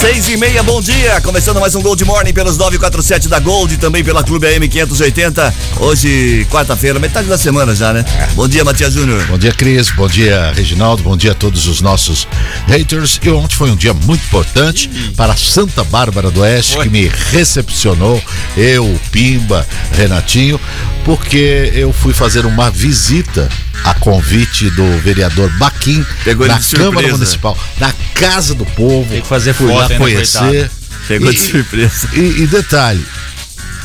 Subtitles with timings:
[0.00, 1.20] Seis e meia, bom dia.
[1.22, 5.52] Começando mais um Gold Morning pelos 947 da Gold, também pela Clube AM 580.
[5.80, 8.04] Hoje, quarta-feira, metade da semana já, né?
[8.34, 9.24] Bom dia, Matias Júnior.
[9.26, 9.90] Bom dia, Cris.
[9.90, 11.02] Bom dia, Reginaldo.
[11.02, 12.28] Bom dia a todos os nossos
[12.68, 13.18] haters.
[13.20, 18.22] E ontem foi um dia muito importante para Santa Bárbara do Oeste, que me recepcionou,
[18.56, 20.60] eu, Pimba, Renatinho,
[21.04, 23.48] porque eu fui fazer uma visita
[23.84, 26.90] a convite do vereador Baquim Pegou na de surpresa.
[26.90, 29.08] Câmara Municipal, na Casa do Povo.
[29.10, 30.70] Tem que fazer fui foto lá conhecer.
[31.06, 32.08] Pegou E- de surpresa.
[32.12, 33.06] E, e detalhe,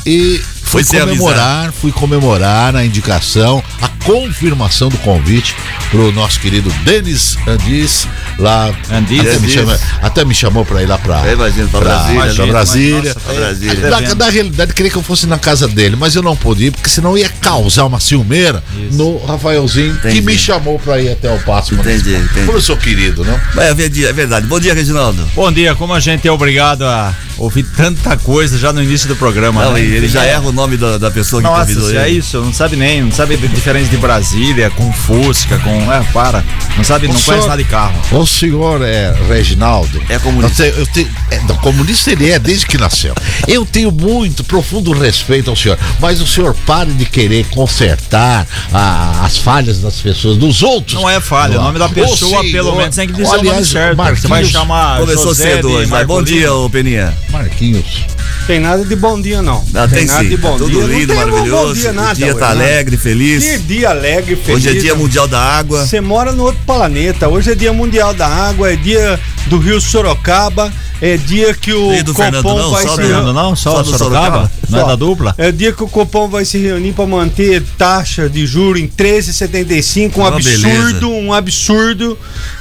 [0.06, 5.54] e Foi fui comemorar, fui comemorar a indicação, a confirmação do convite
[5.90, 8.74] pro nosso querido Denis Andis, lá.
[8.90, 9.20] Andis.
[9.20, 9.52] até, me Andis.
[9.52, 13.14] chama- até me chamou pra ir lá pra, É, imagina, pra Brasília, pra imagina, Brasília.
[13.14, 13.90] nossa, Pra Brasília.
[13.90, 16.70] Na, na realidade, queria que eu fosse na casa dele, mas eu não pude ir,
[16.72, 20.14] porque senão ia causar uma ciumeira no Rafaelzinho, Entendi.
[20.16, 22.46] que me chamou pra ir até o Passo Entendi, entendi.
[22.46, 23.40] Como eu sou querido, né?
[23.54, 24.46] Mas é é verdade.
[24.46, 25.24] Bom dia, Reginaldo.
[25.34, 29.16] Bom dia, como a gente é obrigado a ouvir tanta coisa já no início do
[29.16, 29.64] programa.
[29.64, 29.80] Não, né?
[29.80, 31.98] ele já erra o nome da, da pessoa que Nossa, convidou se ele.
[32.04, 35.92] é isso, não sabe nem, não sabe a diferença de Brasília com Fusca, com.
[35.92, 36.44] É, para.
[36.76, 37.94] Não sabe, não O conhece senhor- nada de carro.
[38.12, 40.00] O senhor é Reginaldo.
[40.08, 40.64] É comunista.
[40.66, 43.14] Eu tenho, é, não, comunista ele é desde que nasceu.
[43.46, 49.22] Eu tenho muito profundo respeito ao senhor, mas o senhor pare de querer consertar a-
[49.24, 50.94] as falhas das pessoas, dos outros.
[51.00, 53.48] Não é falha, o nome da pessoa, senhor, pelo menos, tem que dizer o nome
[53.48, 53.90] aliás, certo.
[53.96, 55.00] Você Marquinhos- vai chamar.
[55.00, 56.38] Começou José cedo hoje, mas bom Marcolino.
[56.38, 57.14] dia, ô Peninha.
[57.38, 58.06] Marquinhos.
[58.46, 59.64] Tem nada de bom dia, não.
[59.74, 60.28] Ah, tem nada sim.
[60.28, 60.80] de bom tá tudo dia.
[60.82, 61.74] não lindo, tem maravilhoso.
[61.74, 62.60] Bom dia, nada, o dia ué, tá nada.
[62.60, 63.44] alegre, feliz.
[63.44, 64.64] Que dia alegre, feliz.
[64.64, 65.84] Hoje é dia mundial da água.
[65.84, 67.28] Você mora no outro planeta.
[67.28, 71.92] Hoje é dia mundial da água, é dia do Rio Sorocaba, é dia que o
[71.94, 72.70] E do Fernando, Copom não?
[72.70, 73.56] vai Só se do- Fernando, não?
[73.56, 74.26] Só, Só do Sorocaba?
[74.26, 74.50] Sorocaba?
[74.70, 74.86] Não é Só.
[74.88, 75.34] da dupla?
[75.38, 80.18] É dia que o Copom vai se reunir para manter taxa de juro em 13,75,
[80.18, 81.06] um absurdo, beleza.
[81.06, 82.18] um absurdo.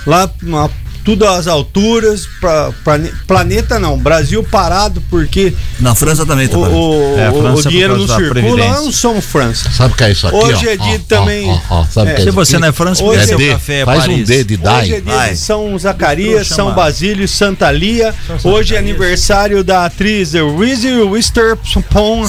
[0.08, 0.72] Lá, uma-
[1.03, 6.62] tudo às alturas, pra, pra- planeta não, Brasil parado porque Na França também tá o,
[6.62, 6.78] parado.
[6.80, 9.69] o- É, o- França o dinheiro não circula, não somos França.
[9.72, 10.36] Sabe o que é isso aqui?
[10.38, 10.72] Hoje ó?
[10.72, 12.13] é dia Ó, também- ó, ó, ó, sabe É.
[12.16, 13.50] que é Se você não é França, Hoje é seu D.
[13.52, 14.19] café é Faz Paris.
[14.19, 14.92] um D de Hoje DAI.
[14.94, 16.74] é dia de São Zacarias, São.
[16.74, 18.13] Basílio, Santa Lia.
[18.44, 22.28] Hoje é aniversário da atriz Reese Witherspoon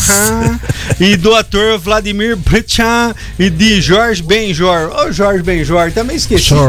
[1.00, 4.90] e do ator Vladimir Brichan e de Jorge Benjor.
[4.94, 6.60] Ô, Jorge Benjor, também esqueci, hein?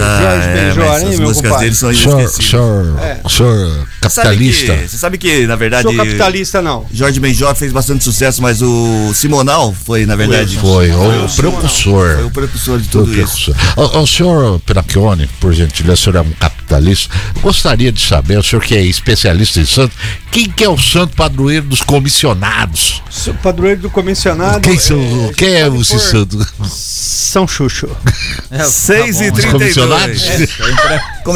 [0.00, 1.64] Ah, Jorge é, Benjor, hein, meu músicas compadre?
[1.64, 2.50] dele são Senhor, inesquecíveis.
[2.50, 3.20] senhor, É.
[3.28, 4.76] Sabe capitalista.
[4.76, 6.86] que- Você sabe que, na verdade, Sou capitalista, não.
[6.92, 11.28] Jorge Benjor fez bastante sucesso, mas o Simonal foi, na verdade, Foi o Foi o
[11.52, 12.30] precursor.
[12.32, 13.52] precursor de Foi o tudo isso.
[13.52, 13.94] precursor.
[13.96, 17.14] O, o senhor Penacchione, por gentileza, o senhor é um capitalista.
[17.40, 19.94] Gostaria de saber, o senhor que é especialista em santo,
[20.30, 23.02] quem que é o santo padroeiro dos comissionados?
[23.10, 24.60] Sou padroeiro do comissionado.
[24.60, 24.98] Quem, são,
[25.30, 26.38] é, quem é esse santo?
[26.68, 27.88] São Xuxo.
[28.54, 29.36] É, 6 e tá bom.
[29.36, 30.22] 32 comissionados?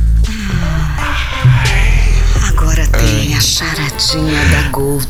[3.41, 5.07] a charadinha da Gold.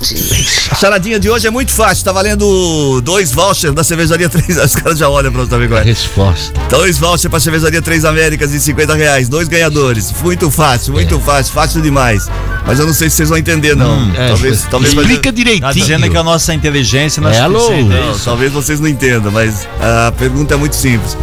[0.71, 4.57] A charadinha de hoje é muito fácil, tá valendo dois vouchers da cervejaria 3.
[4.57, 5.83] Os caras já olham pra você qual é.
[5.83, 6.53] Resposta.
[6.71, 9.29] Dois vouchers pra cervejaria Três Américas de 50 reais.
[9.29, 10.15] Dois ganhadores.
[10.23, 12.29] Muito fácil, muito fácil, fácil demais.
[12.65, 14.15] Mas eu não sei se vocês vão entender, não.
[14.15, 15.67] É, talvez, talvez vai- explica direitinho.
[15.67, 17.73] Tá dizendo que a nossa inteligência não é, É, alô?
[17.73, 21.17] é Não, talvez vocês não entendam, mas a pergunta é muito simples.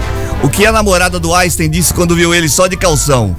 [0.43, 3.33] O que a namorada do Einstein disse quando viu ele só de calção?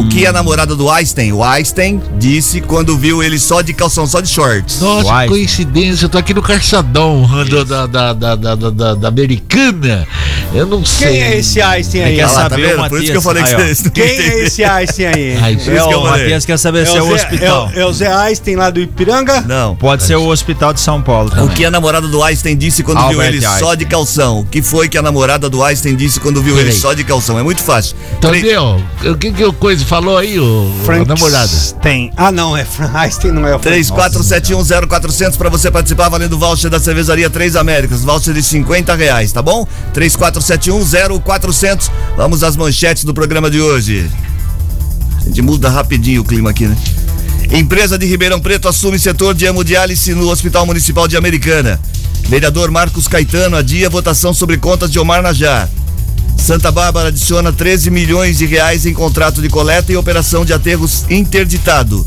[0.00, 4.06] O que a namorada do Einstein, o Einstein, disse quando viu ele só de calção,
[4.06, 4.80] só de shorts?
[4.80, 7.28] Nossa, que coincidência, eu tô aqui no calçadão
[7.66, 10.06] da, da, da, da, da, da- da americana.
[10.54, 11.08] Eu não sei.
[11.12, 12.16] Quem é esse Einstein aí?
[12.16, 12.84] Quer Ah lá, tá saber, vendo?
[12.84, 15.36] o Por isso que eu falei que Aí, não Quem é esse Einstein aí?
[15.40, 16.22] Ai, por é, isso que eu o, falei.
[16.24, 17.70] Matias quer saber se é o Zé, hospital.
[17.74, 19.42] é o- é o Zé Einstein lá do Ipiranga?
[19.42, 19.76] Não.
[19.76, 21.48] Pode ser o hospital de São Paulo O também.
[21.54, 23.76] que a namorada do Einstein disse quando viu Albert ele só Einstein.
[23.76, 24.40] de calção?
[24.40, 27.38] O que foi que a namorada do Einstein disse quando viu ele só de calção?
[27.38, 27.94] É muito fácil.
[28.20, 28.82] Tre- Entendeu?
[29.04, 31.50] O que que o coisa falou aí, o, a namorada?
[31.82, 32.10] Tem.
[32.16, 33.78] Ah, não, é Frank Einstein, não é o Frank.
[33.78, 39.42] 34710400 para você participar, valendo voucher da cervejaria Três Américas, voucher de 50 reais, tá
[39.42, 39.66] bom?
[39.94, 41.90] 34710400.
[42.16, 44.08] Vamos às manchetes do programa de hoje.
[45.20, 46.76] A gente muda rapidinho o clima aqui, né?
[47.52, 51.80] Empresa de Ribeirão Preto assume setor de hemodiálise no Hospital Municipal de Americana.
[52.28, 55.68] Vereador Marcos Caetano adia votação sobre contas de Omar Najá.
[56.38, 61.04] Santa Bárbara adiciona 13 milhões de reais em contrato de coleta e operação de aterros
[61.10, 62.06] interditado.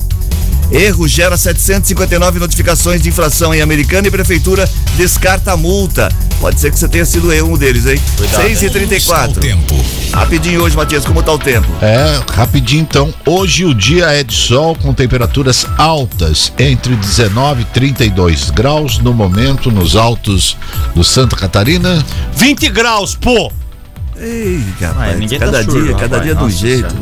[0.71, 6.09] Erro gera 759 notificações de infração em Americana e Prefeitura descarta a multa.
[6.39, 8.01] Pode ser que você tenha sido eu um deles, hein?
[8.37, 9.75] 6 e 34 Tempo.
[10.13, 11.67] Rapidinho hoje, Matias, como tá o tempo?
[11.81, 13.13] É, rapidinho então.
[13.25, 19.13] Hoje o dia é de sol com temperaturas altas, entre 19 e 32 graus no
[19.13, 20.57] momento nos altos
[20.95, 22.03] do Santa Catarina.
[22.33, 23.51] 20 graus, pô!
[24.21, 26.23] Ei, rapaz, Ah, ninguém tá cada surdo, dia, cada rapaz.
[26.23, 26.95] dia de um jeito.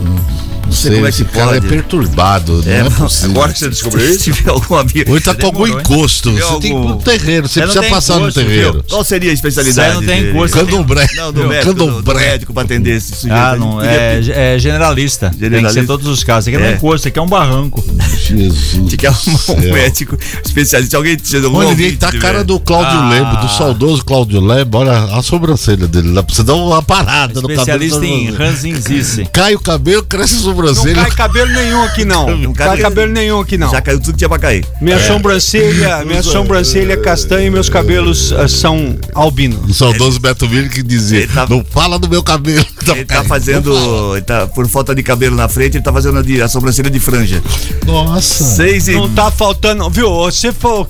[0.69, 1.65] Não sei Sei, como é que cara pode.
[1.65, 3.31] é perturbado, não é, não, possível.
[3.31, 4.23] Agora que você descobriu Se isso?
[4.25, 5.11] tiver algum amigo.
[5.11, 6.31] Hoje tá com algum encosto.
[6.31, 8.73] Você tem que ir algum- no terreiro, você Você precisa passar encosto, no terreiro.
[8.73, 8.83] viu?
[8.87, 9.95] Qual seria a especialidade?
[9.95, 10.57] Você não tem encosto.
[10.57, 11.07] Candomblé.
[11.15, 13.33] Não, do médico, do, do médico pra atender esse sujeito.
[13.35, 15.29] Ah, não, podia é, pedir- é generalista.
[15.31, 15.81] Tem que Generalista.
[15.81, 16.47] ser todos os casos.
[16.49, 16.71] Aqui não É.
[16.71, 17.83] é encosto, aqui é um barranco.
[18.27, 18.85] Jesus.
[18.87, 20.97] Tinha que arrumar do um médico especialista.
[20.97, 22.21] Alguém tinha algum Olha, ele tá a tiver?
[22.21, 23.09] cara do Cláudio Ah.
[23.09, 24.77] Lebo, do saudoso Cláudio Lebo.
[24.77, 26.21] Olha a sobrancelha dele.
[26.23, 28.13] Precisa dar uma parada no Especialista cabelo.
[28.13, 29.25] em ranzinzice.
[29.33, 30.35] Cai o cabelo, cresce
[30.65, 31.01] a Não sobrancelha.
[31.05, 32.37] cai cabelo nenhum aqui, não.
[32.37, 33.69] Não cai cai cabelo nenhum aqui, não.
[33.71, 34.65] Já caiu tudo que tinha pra cair.
[34.81, 39.69] Minha sobrancelha, minha sobrancelha é castanha e meus cabelos ah, são albinos.
[39.69, 42.65] O saudoso Beto Miller que dizia: tá- Não fala do meu cabelo.
[42.89, 43.71] Ele tá fazendo.
[44.15, 46.89] Ele tá, por falta de cabelo na frente, ele tá fazendo a, de- a sobrancelha
[46.89, 47.41] de franja.
[47.85, 48.43] Nossa.
[48.43, 48.93] Seis e.
[48.93, 50.09] Não tá faltando, viu?
[50.09, 50.87] Você for,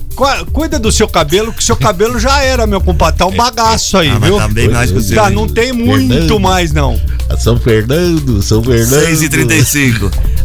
[0.52, 3.18] cuida do seu cabelo, que seu cabelo já era, meu compadre.
[3.18, 4.38] Tá um bagaço aí, Ah, mas viu?
[4.38, 5.16] tá bem mais que o seu.
[5.16, 6.40] Tá, não tem muito Fernando.
[6.40, 6.98] mais, não.
[7.38, 9.04] São Fernando, São Fernando.
[9.04, 9.59] 6 e 35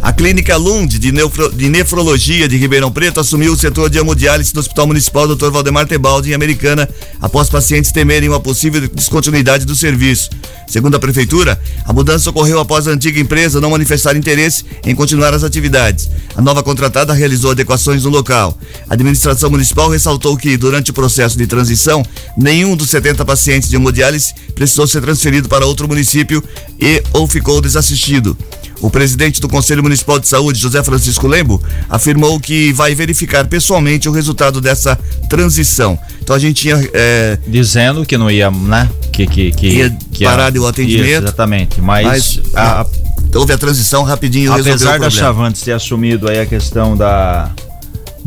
[0.02, 4.52] A clínica Lund de, neufro- de nefrologia de Ribeirão Preto assumiu o setor de hemodiálise
[4.52, 5.50] do Hospital Municipal Dr.
[5.50, 6.88] Valdemar Tebaldi em Americana,
[7.20, 10.30] após pacientes temerem uma possível descontinuidade do serviço.
[10.68, 15.32] Segundo a prefeitura, a mudança ocorreu após a antiga empresa não manifestar interesse em continuar
[15.32, 16.08] as atividades.
[16.36, 18.58] A nova contratada realizou adequações no local.
[18.88, 22.04] A administração municipal ressaltou que, durante o processo de transição,
[22.36, 26.42] nenhum dos 70 pacientes de hemodiálise precisou ser transferido para outro município
[26.78, 28.36] e ou ficou desassistido.
[28.80, 34.08] O presidente do Conselho Municipal de Saúde, José Francisco Lembo, afirmou que vai verificar pessoalmente
[34.08, 34.98] o resultado dessa
[35.30, 35.98] transição.
[36.22, 36.76] Então a gente tinha.
[36.92, 38.88] é, Dizendo que não ia, né?
[39.12, 41.06] Que, que, que, Ia que parar de o atendimento.
[41.08, 41.80] Isso, exatamente.
[41.80, 42.86] Mas, mas a- a-
[43.34, 45.10] houve a transição rapidinho e apesar da.
[45.10, 47.50] Chavantes ter assumido aí a questão da.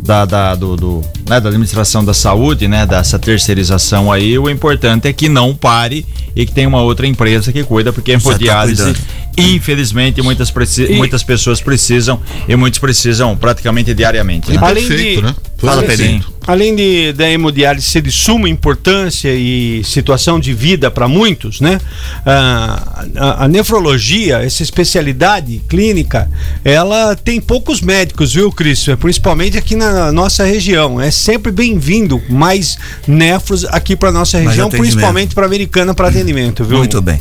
[0.02, 5.06] Da, da, do, do- né, da administração da saúde, né, dessa terceirização aí, o importante
[5.06, 8.30] é que não pare e que tenha uma outra empresa que cuida, porque a Já
[8.30, 8.98] tá cuidando.
[9.36, 14.50] Infelizmente, muitas, preci- E- muitas pessoas precisam e muitos precisam praticamente diariamente.
[14.50, 14.60] E Né?
[14.62, 15.34] Além perfeito, de- né?
[15.60, 15.82] Fala.
[15.82, 16.24] Pedrinho.
[16.46, 21.78] Além de, da hemodiálise ser de suma importância e situação de vida para muitos, né?
[22.24, 26.28] Ah, a, a nefrologia, essa especialidade clínica,
[26.64, 28.96] ela tem poucos médicos, viu, Cristo?
[28.96, 31.00] Principalmente aqui na nossa região.
[31.00, 36.78] É sempre bem-vindo mais nefros aqui para nossa região, principalmente para Americana para atendimento, viu?
[36.78, 37.20] Muito bem.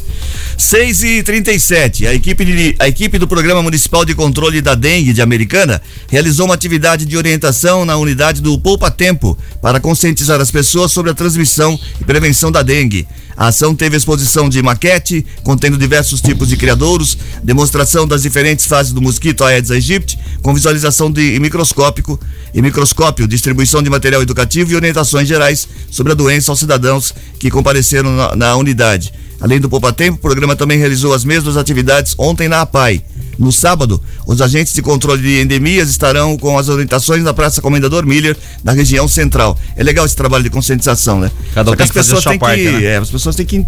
[0.57, 5.13] 6 e 37 a equipe, de, a equipe do Programa Municipal de Controle da Dengue
[5.13, 10.51] de Americana realizou uma atividade de orientação na unidade do Poupa Tempo para conscientizar as
[10.51, 13.07] pessoas sobre a transmissão e prevenção da dengue.
[13.35, 18.91] A ação teve exposição de maquete, contendo diversos tipos de criadouros, demonstração das diferentes fases
[18.91, 22.19] do mosquito Aedes aegypti, com visualização de microscópico
[22.53, 27.49] e microscópio, distribuição de material educativo e orientações gerais sobre a doença aos cidadãos que
[27.49, 29.13] compareceram na, na unidade.
[29.41, 33.01] Além do Poupa Tempo, o programa também realizou as mesmas atividades ontem na APAI.
[33.39, 38.05] No sábado, os agentes de controle de endemias estarão com as orientações na Praça Comendador
[38.05, 39.57] Miller, na região central.
[39.77, 41.31] É legal esse trabalho de conscientização, né?
[41.53, 42.83] Cada um tem as que fazer a sua parte, que, né?
[42.83, 43.65] é, as pessoas têm que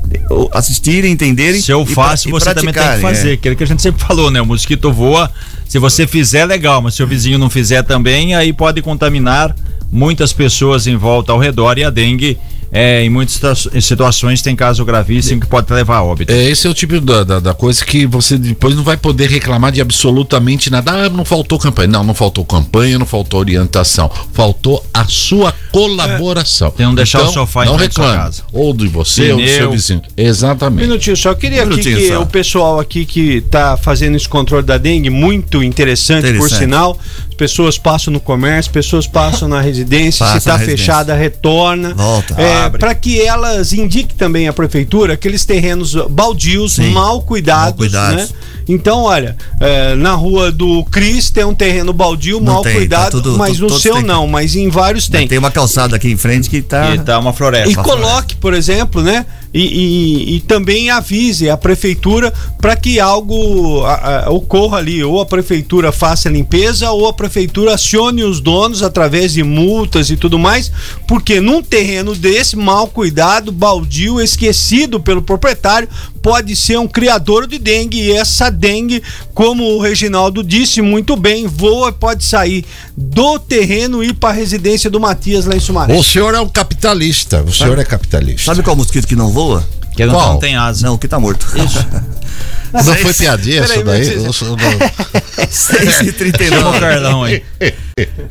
[0.52, 1.62] assistirem, entenderem.
[1.62, 3.00] Se eu faço, e você também tem que é.
[3.00, 3.32] fazer.
[3.32, 4.42] Aquilo que a gente sempre falou, né?
[4.42, 5.32] O mosquito voa.
[5.70, 9.56] Se você fizer, legal, mas se o vizinho não fizer também, aí pode contaminar
[9.90, 12.38] muitas pessoas em volta ao redor e a dengue.
[12.72, 16.32] É, em muitas situa- situações tem caso gravíssimo que pode levar a óbito.
[16.32, 19.30] É, esse é o tipo da, da, da coisa que você depois não vai poder
[19.30, 20.92] reclamar de absolutamente nada.
[20.92, 21.88] Ah, não faltou campanha.
[21.90, 24.10] Não, não faltou campanha, não faltou orientação.
[24.34, 26.72] Faltou a sua colaboração.
[26.72, 28.24] Tem não deixar então, o sofá em Não frente à sua reclame.
[28.24, 28.44] casa.
[28.54, 29.58] Ou de você ou do Pneu.
[29.58, 30.02] seu vizinho.
[30.18, 30.88] Um Exatamente.
[30.88, 32.22] minutinho só, eu queria Um aqui minutinho que só.
[32.22, 36.60] o pessoal aqui que tá fazendo esse controle da dengue, muito interessante, por Interessante.
[36.60, 36.98] sinal.
[37.42, 40.78] As pessoas passam no comércio, pessoas passam na residência, Passa se tá residência.
[40.86, 41.92] fechada, retorna.
[41.96, 46.92] Volta, É, para que elas indiquem também à prefeitura aqueles terrenos baldios, Sim.
[46.92, 48.16] mal cuidados, Mal cuidados.
[48.16, 48.30] né?
[48.70, 52.78] Então, olha, é, na rua do Cris tem um terreno baldio, Não mal tem, tá
[52.78, 55.28] cuidado, tudo- mas no seu não, mas em vários tem.
[55.28, 56.94] Tem uma calçada aqui em frente que tá.
[56.94, 57.72] E tá uma floresta.
[57.72, 59.26] E coloque, por exemplo, né?
[59.54, 65.20] E, e- e também avise a prefeitura para que algo a- a- ocorra ali, ou
[65.20, 70.16] a prefeitura faça a limpeza, ou a prefeitura acione os donos através de multas e
[70.16, 70.72] tudo mais,
[71.06, 75.90] porque num terreno desse, mal cuidado, baldio, esquecido pelo proprietário,
[76.22, 78.00] pode ser um criador de dengue.
[78.02, 79.02] E essa dengue,
[79.34, 84.30] como o Reginaldo disse muito bem, voa e pode sair do terreno e ir para
[84.30, 85.96] a residência do Matias lá em Sumaré.
[85.96, 87.42] O senhor é um capitalista.
[87.44, 88.46] O senhor é capitalista.
[88.46, 89.68] Sabe qual mosquito que não voa?
[89.96, 90.86] Que não, não tem asa.
[90.86, 91.46] Não, que tá morto.
[92.74, 94.16] Não foi piadinha isso daí?
[94.16, 94.32] não-
[95.52, 97.44] 6 e 39 Chama o Carlão aí.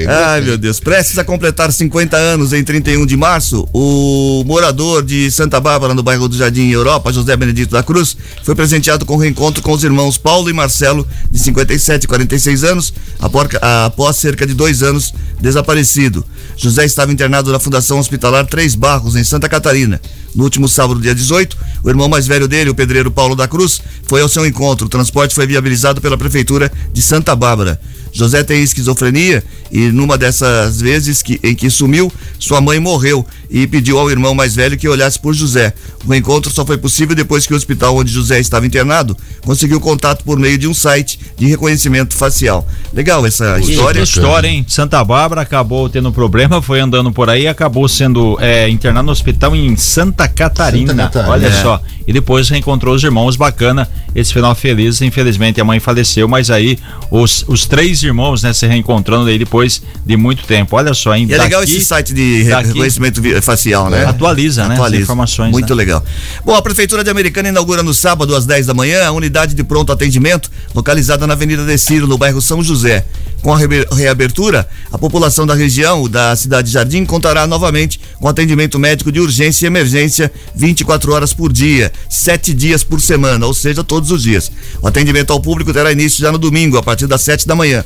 [0.08, 0.80] Ai, meu Deus.
[0.80, 6.02] Prestes a completar 50 anos em 31 de março, o morador de Santa Bárbara, no
[6.02, 9.84] bairro do Jardim Europa, José Benedito da Cruz, foi presenteado com o reencontro com os
[9.84, 16.24] irmãos Paulo e Marcelo, de 57 e 46 anos, após cerca de dois anos desaparecido.
[16.56, 20.00] José estava internado na Fundação Hospitalar Três Barros, em Santa Catarina.
[20.34, 23.80] No último sábado, dia 18, o irmão mais velho dele, o pedreiro Paulo da Cruz,
[24.02, 24.86] foi ao seu encontro.
[24.86, 27.80] O transporte foi viabilizado pela Prefeitura de Santa Bárbara.
[28.12, 33.66] José tem esquizofrenia e numa dessas vezes que, em que sumiu, sua mãe morreu e
[33.66, 35.72] pediu ao irmão mais velho que olhasse por José.
[36.06, 40.24] O encontro só foi possível depois que o hospital onde José estava internado conseguiu contato
[40.24, 42.66] por meio de um site de reconhecimento facial.
[42.92, 44.02] Legal essa história.
[44.02, 44.64] Que história, hein?
[44.68, 49.12] Santa Bárbara acabou tendo problema, foi andando por aí e acabou sendo é, internado no
[49.12, 50.88] hospital em Santa Catarina.
[50.92, 51.30] Santa Catarina.
[51.32, 51.62] Olha É.
[51.62, 51.80] só.
[52.06, 53.88] E depois reencontrou os irmãos, bacana.
[54.14, 56.78] Esse final feliz, infelizmente a mãe faleceu, mas aí
[57.10, 60.76] os, os três irmãos, né, se reencontrando aí depois de muito tempo.
[60.76, 61.26] Olha só, hein?
[61.28, 64.04] E é legal Daqui- esse site de daqui- reconhecimento facial, né?
[64.04, 65.74] Atualiza, né, as informações, Muito né?
[65.74, 66.04] legal.
[66.44, 69.62] Bom, a Prefeitura de Americana inaugura no sábado, às 10 da manhã, a unidade de
[69.64, 73.04] pronto atendimento localizada na Avenida Deciro, no bairro São José.
[73.42, 73.58] Com a
[73.94, 79.64] reabertura, a população da região da Cidade Jardim contará novamente com atendimento médico de urgência
[79.64, 84.52] e emergência 24 horas por dia, sete dias por semana, ou seja, todos os dias.
[84.82, 87.82] O atendimento ao público terá início já no domingo, a partir das 7 da manhã.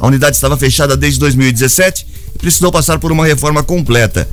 [0.00, 4.28] A unidade estava fechada desde 2017 e precisou passar por uma reforma completa.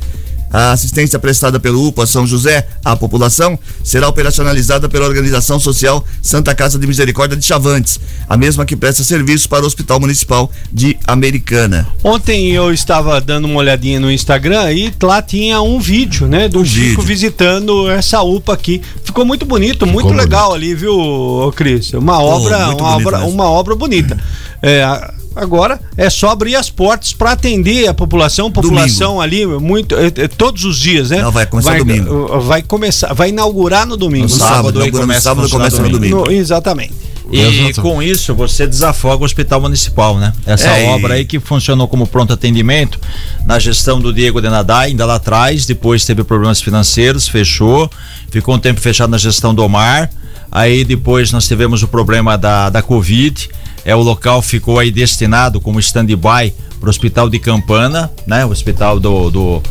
[0.53, 6.53] A assistência prestada pelo UPA São José à população será operacionalizada pela organização social Santa
[6.53, 10.95] Casa de Misericórdia de Chavantes, a mesma que presta serviço para o Hospital Municipal de
[11.07, 11.87] Americana.
[12.03, 16.59] Ontem eu estava dando uma olhadinha no Instagram e lá tinha um vídeo, né, do
[16.59, 17.03] Um Chico vídeo.
[17.03, 18.79] visitando essa UPA aqui.
[19.03, 21.93] Ficou muito bonito, muito legal ali, viu, Cris?
[21.93, 24.17] Uma obra, muito uma bonito obra, uma obra bonita.
[24.65, 29.95] É, a- agora é só abrir as portas para atender a população, população ali muito
[29.95, 31.21] é, é, todos os dias, né?
[31.21, 32.35] Não, vai começar domingo.
[32.35, 34.23] uh, Vai começar, vai inaugurar no domingo.
[34.25, 36.25] No sábado no começa a sábado, começa no domingo.
[36.25, 36.93] No- exatamente.
[37.31, 37.81] E Exato.
[37.81, 40.33] com isso você desafoga o hospital municipal, né?
[40.45, 42.99] Essa É, obra aí que funcionou como pronto atendimento
[43.45, 47.89] na gestão do Diego Denadai, ainda lá atrás, depois teve problemas financeiros, fechou,
[48.29, 50.11] ficou um tempo fechado na gestão do Omar,
[50.53, 53.49] aí depois nós tivemos o problema da, da Covid,
[53.83, 58.45] é, o local ficou aí destinado como stand-by para o hospital de Campana, né?
[58.45, 59.31] O hospital do...
[59.31, 59.63] do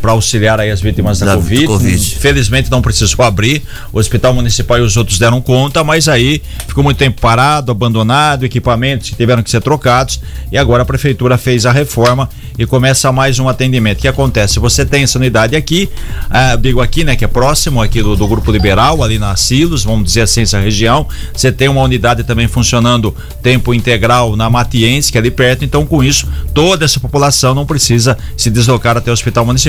[0.00, 1.66] para auxiliar aí as vítimas da, Da- COVID.
[1.66, 2.14] Covid.
[2.16, 3.62] Felizmente não precisou abrir.
[3.92, 8.44] O Hospital Municipal e os outros deram conta, mas aí ficou muito tempo parado, abandonado,
[8.44, 10.20] equipamentos que tiveram que ser trocados.
[10.52, 12.28] E agora a prefeitura fez a reforma
[12.58, 13.98] e começa mais um atendimento.
[13.98, 14.58] O que acontece?
[14.60, 15.88] Você tem essa unidade aqui,
[16.30, 19.82] ah, digo aqui, né, que é próximo aqui do, do Grupo Liberal, ali na Silos,
[19.82, 21.06] vamos dizer assim, essa região.
[21.34, 25.64] Você tem uma unidade também funcionando tempo integral na Matiense, que é ali perto.
[25.64, 29.63] Então, com isso, toda essa população não precisa se deslocar até o Hospital Municipal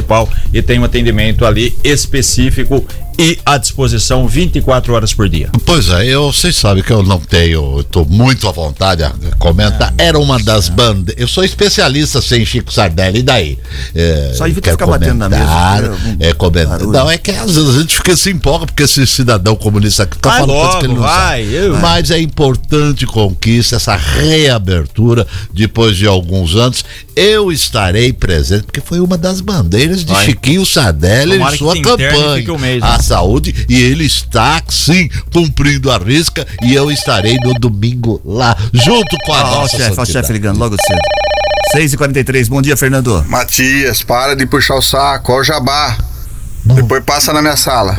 [0.53, 2.85] e tem um atendimento ali específico
[3.17, 5.49] e à disposição 24 horas por dia.
[5.65, 9.93] Pois é, eu, vocês sabem que eu não tenho, tô muito à vontade a comentar.
[9.97, 11.15] Era uma das bandas.
[11.17, 13.57] Eu sou especialista sem Chico Sardelli, e daí?
[13.95, 15.97] É, Só evita ficar batendo na comentar, mesa?
[16.19, 16.81] É comentar.
[16.81, 20.17] Não, é que às vezes a gente fica se empolga porque esse cidadão comunista aqui
[20.17, 21.53] tá Vai falando logo, que ele não vai, sabe.
[21.55, 26.83] eu- Mas é importante conquista, essa reabertura depois de alguns anos.
[27.15, 29.39] Eu estarei presente, porque foi uma das
[29.93, 30.25] de Vai.
[30.25, 32.59] Chiquinho Sardelli Tomara sua campanha.
[32.59, 32.87] mês, né?
[32.89, 38.55] A saúde e ele está sim cumprindo a risca e eu estarei no domingo lá
[38.73, 40.99] junto com a ó, o nossa chefe, ó, o chefe ligando logo cedo.
[41.73, 43.23] 6 e 43 bom dia, Fernando.
[43.27, 45.97] Matias, para de puxar o saco, ó o jabá.
[46.65, 47.97] Depois passa na minha sala.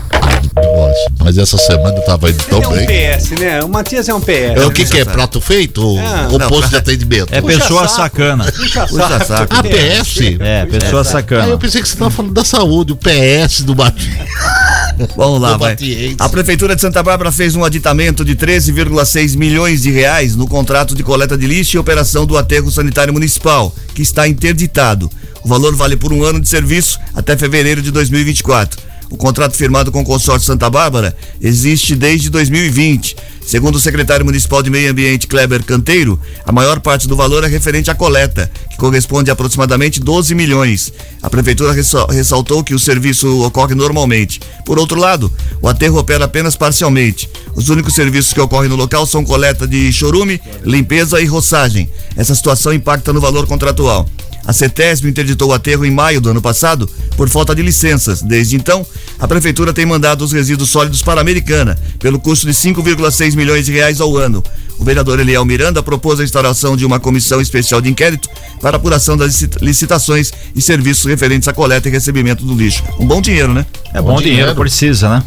[1.22, 3.18] Mas essa semana eu tava indo tão Ele é um bem.
[3.18, 3.62] PS, né?
[3.62, 4.56] O Matias é um PS.
[4.56, 5.04] É o que, que é?
[5.04, 7.32] Prato feito ou, Ah, ou não, posto de atendimento?
[7.32, 7.96] É Puxa pessoa saco.
[7.96, 8.44] sacana.
[8.52, 9.24] Puxa Puxa saco.
[9.26, 9.54] saco.
[9.54, 10.18] A PS?
[10.40, 11.46] É, pessoa Ah, sacana.
[11.48, 14.16] eu pensei que você estava falando da saúde, o PS do Matias.
[15.14, 15.76] Vamos lá, vai.
[16.18, 20.94] A Prefeitura de Santa Bárbara fez um aditamento de 13,6 milhões de reais no contrato
[20.94, 25.10] de coleta de lixo e operação do aterro sanitário municipal, que está interditado.
[25.46, 28.80] O valor vale por um ano de serviço até fevereiro de 2024.
[29.08, 33.14] O contrato firmado com o consórcio Santa Bárbara existe desde 2020.
[33.46, 37.46] Segundo o secretário municipal de Meio Ambiente, Kleber Canteiro, a maior parte do valor é
[37.46, 40.92] referente à coleta, que corresponde a aproximadamente 12 milhões.
[41.22, 44.40] A prefeitura ressa- ressaltou que o serviço ocorre normalmente.
[44.64, 47.30] Por outro lado, o aterro opera apenas parcialmente.
[47.54, 51.88] Os únicos serviços que ocorrem no local são coleta de chorume, limpeza e roçagem.
[52.16, 54.10] Essa situação impacta no valor contratual.
[54.46, 58.22] A CETESB interditou o aterro em maio do ano passado por falta de licenças.
[58.22, 58.86] Desde então,
[59.18, 63.66] a prefeitura tem mandado os resíduos sólidos para a Americana, pelo custo de 5,6 milhões
[63.66, 64.42] de reais ao ano.
[64.78, 68.28] O vereador Eliel Miranda propôs a instalação de uma comissão especial de inquérito
[68.60, 72.84] para apuração das licita- licitações e serviços referentes à coleta e recebimento do lixo.
[73.00, 73.64] Um bom dinheiro, né?
[73.94, 75.22] É bom, dinheiro, precisa, né?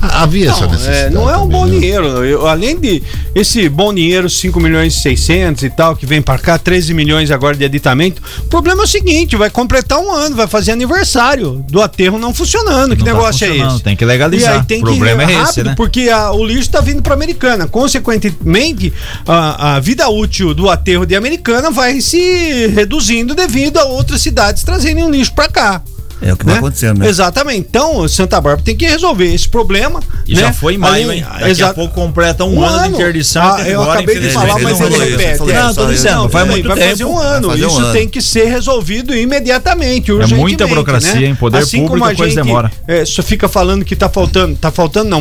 [0.00, 1.06] Havia essa Não, necessidade.
[1.06, 1.72] é, não é um também, bom né?
[1.78, 2.06] dinheiro.
[2.24, 3.02] Eu- além de
[3.34, 7.30] esse bom dinheiro, 5 milhões e 600 e tal, que vem pra cá, 13 milhões
[7.30, 8.22] agora de aditamento.
[8.44, 12.32] O problema é o seguinte: vai completar um ano, vai fazer aniversário do aterro não
[12.32, 12.94] funcionando.
[12.94, 13.82] Que Não tá negócio é esse?
[13.82, 14.54] tem que legalizar.
[14.54, 15.74] E aí tem O problema que ir é esse, rápido, né?
[15.76, 17.66] porque a- o lixo tá vindo pra Americana.
[17.66, 18.92] Consequentemente,
[19.26, 24.62] a, a vida útil do aterro de Americana vai se reduzindo devido a outras cidades
[24.62, 25.82] trazerem o lixo pra cá.
[26.20, 27.08] É o que vai acontecendo, né?
[27.08, 27.60] Exatamente.
[27.68, 30.00] Então, Santa Bárbara tem que resolver esse problema.
[30.26, 30.40] E né?
[30.40, 31.24] já foi em maio, hein?
[31.30, 32.94] Daqui Exa- a pouco completa um, Um ano, de ano.
[32.96, 33.42] interdição.
[33.54, 35.16] Ah, eu agora, acabei de falar, mas não ele isso.
[35.16, 35.52] repete.
[35.52, 36.90] Não, tô É, dizendo, não, muito vai tempo.
[36.90, 37.48] fazer um ano.
[37.50, 37.92] Fazer Isso um ano.
[37.92, 40.40] tem que ser resolvido imediatamente, urgentemente.
[40.42, 41.26] muita burocracia, né?
[41.28, 41.34] hein?
[41.34, 42.72] Poder assim público, como a coisa gente, demora.
[42.86, 45.20] É, só fica falando que tá faltando, tá faltando não,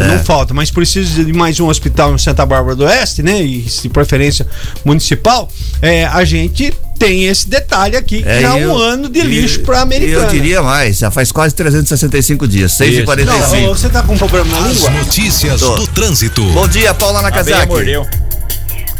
[0.00, 0.06] É.
[0.08, 3.42] não falta, mas precisa de mais um hospital em Santa Bárbara do Oeste, né?
[3.42, 4.46] E de preferência
[4.84, 5.48] municipal.
[5.82, 9.60] É, a gente tem esse detalhe aqui, que é, e um eu- ano de lixo
[9.62, 10.26] para americana.
[10.26, 13.04] Eu diria mais, já faz quase 365 dias, 6 e Isso.
[13.06, 14.90] 45 Não, você tá com problema na As língua?
[14.90, 15.76] notícias Tô.
[15.76, 16.44] do trânsito.
[16.52, 17.66] Bom dia, Paula Nakazaki.
[17.68, 18.06] mordeu.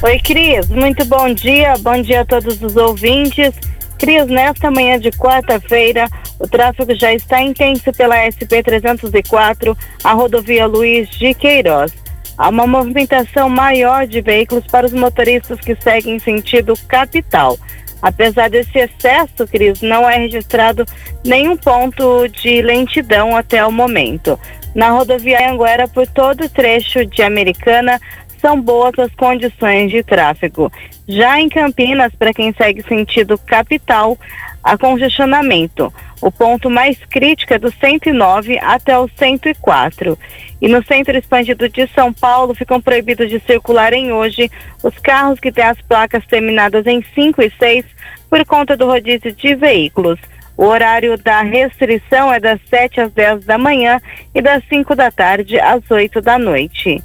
[0.02, 0.66] Oi, Cris.
[0.68, 1.74] Muito bom dia.
[1.80, 3.52] Bom dia a todos os ouvintes.
[3.98, 11.08] Cris, nesta manhã de quarta-feira, o tráfego já está intenso pela SP-304, a rodovia Luiz
[11.10, 11.92] de Queiroz.
[12.38, 17.58] Há uma movimentação maior de veículos para os motoristas que seguem sentido capital.
[18.02, 20.84] Apesar desse excesso, Cris, não é registrado
[21.24, 24.38] nenhum ponto de lentidão até o momento.
[24.74, 28.00] Na rodovia Anguera, por todo o trecho de Americana,
[28.40, 30.72] são boas as condições de tráfego.
[31.06, 34.16] Já em Campinas, para quem segue sentido capital,
[34.62, 35.92] há congestionamento.
[36.20, 40.18] O ponto mais crítico é do 109 até o 104.
[40.60, 44.50] E no centro expandido de São Paulo ficam proibidos de circular em hoje
[44.82, 47.84] os carros que têm as placas terminadas em 5 e 6
[48.28, 50.18] por conta do rodízio de veículos.
[50.56, 53.98] O horário da restrição é das 7 às 10 da manhã
[54.34, 57.02] e das 5 da tarde às 8 da noite.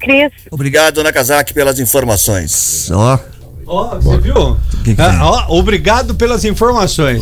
[0.00, 2.90] Cris, Obrigado, Nakazaki, pelas informações.
[3.66, 4.56] Ó, Ó, você viu?
[4.84, 5.18] que que Ah, é?
[5.22, 7.20] ó, obrigado pelas informações.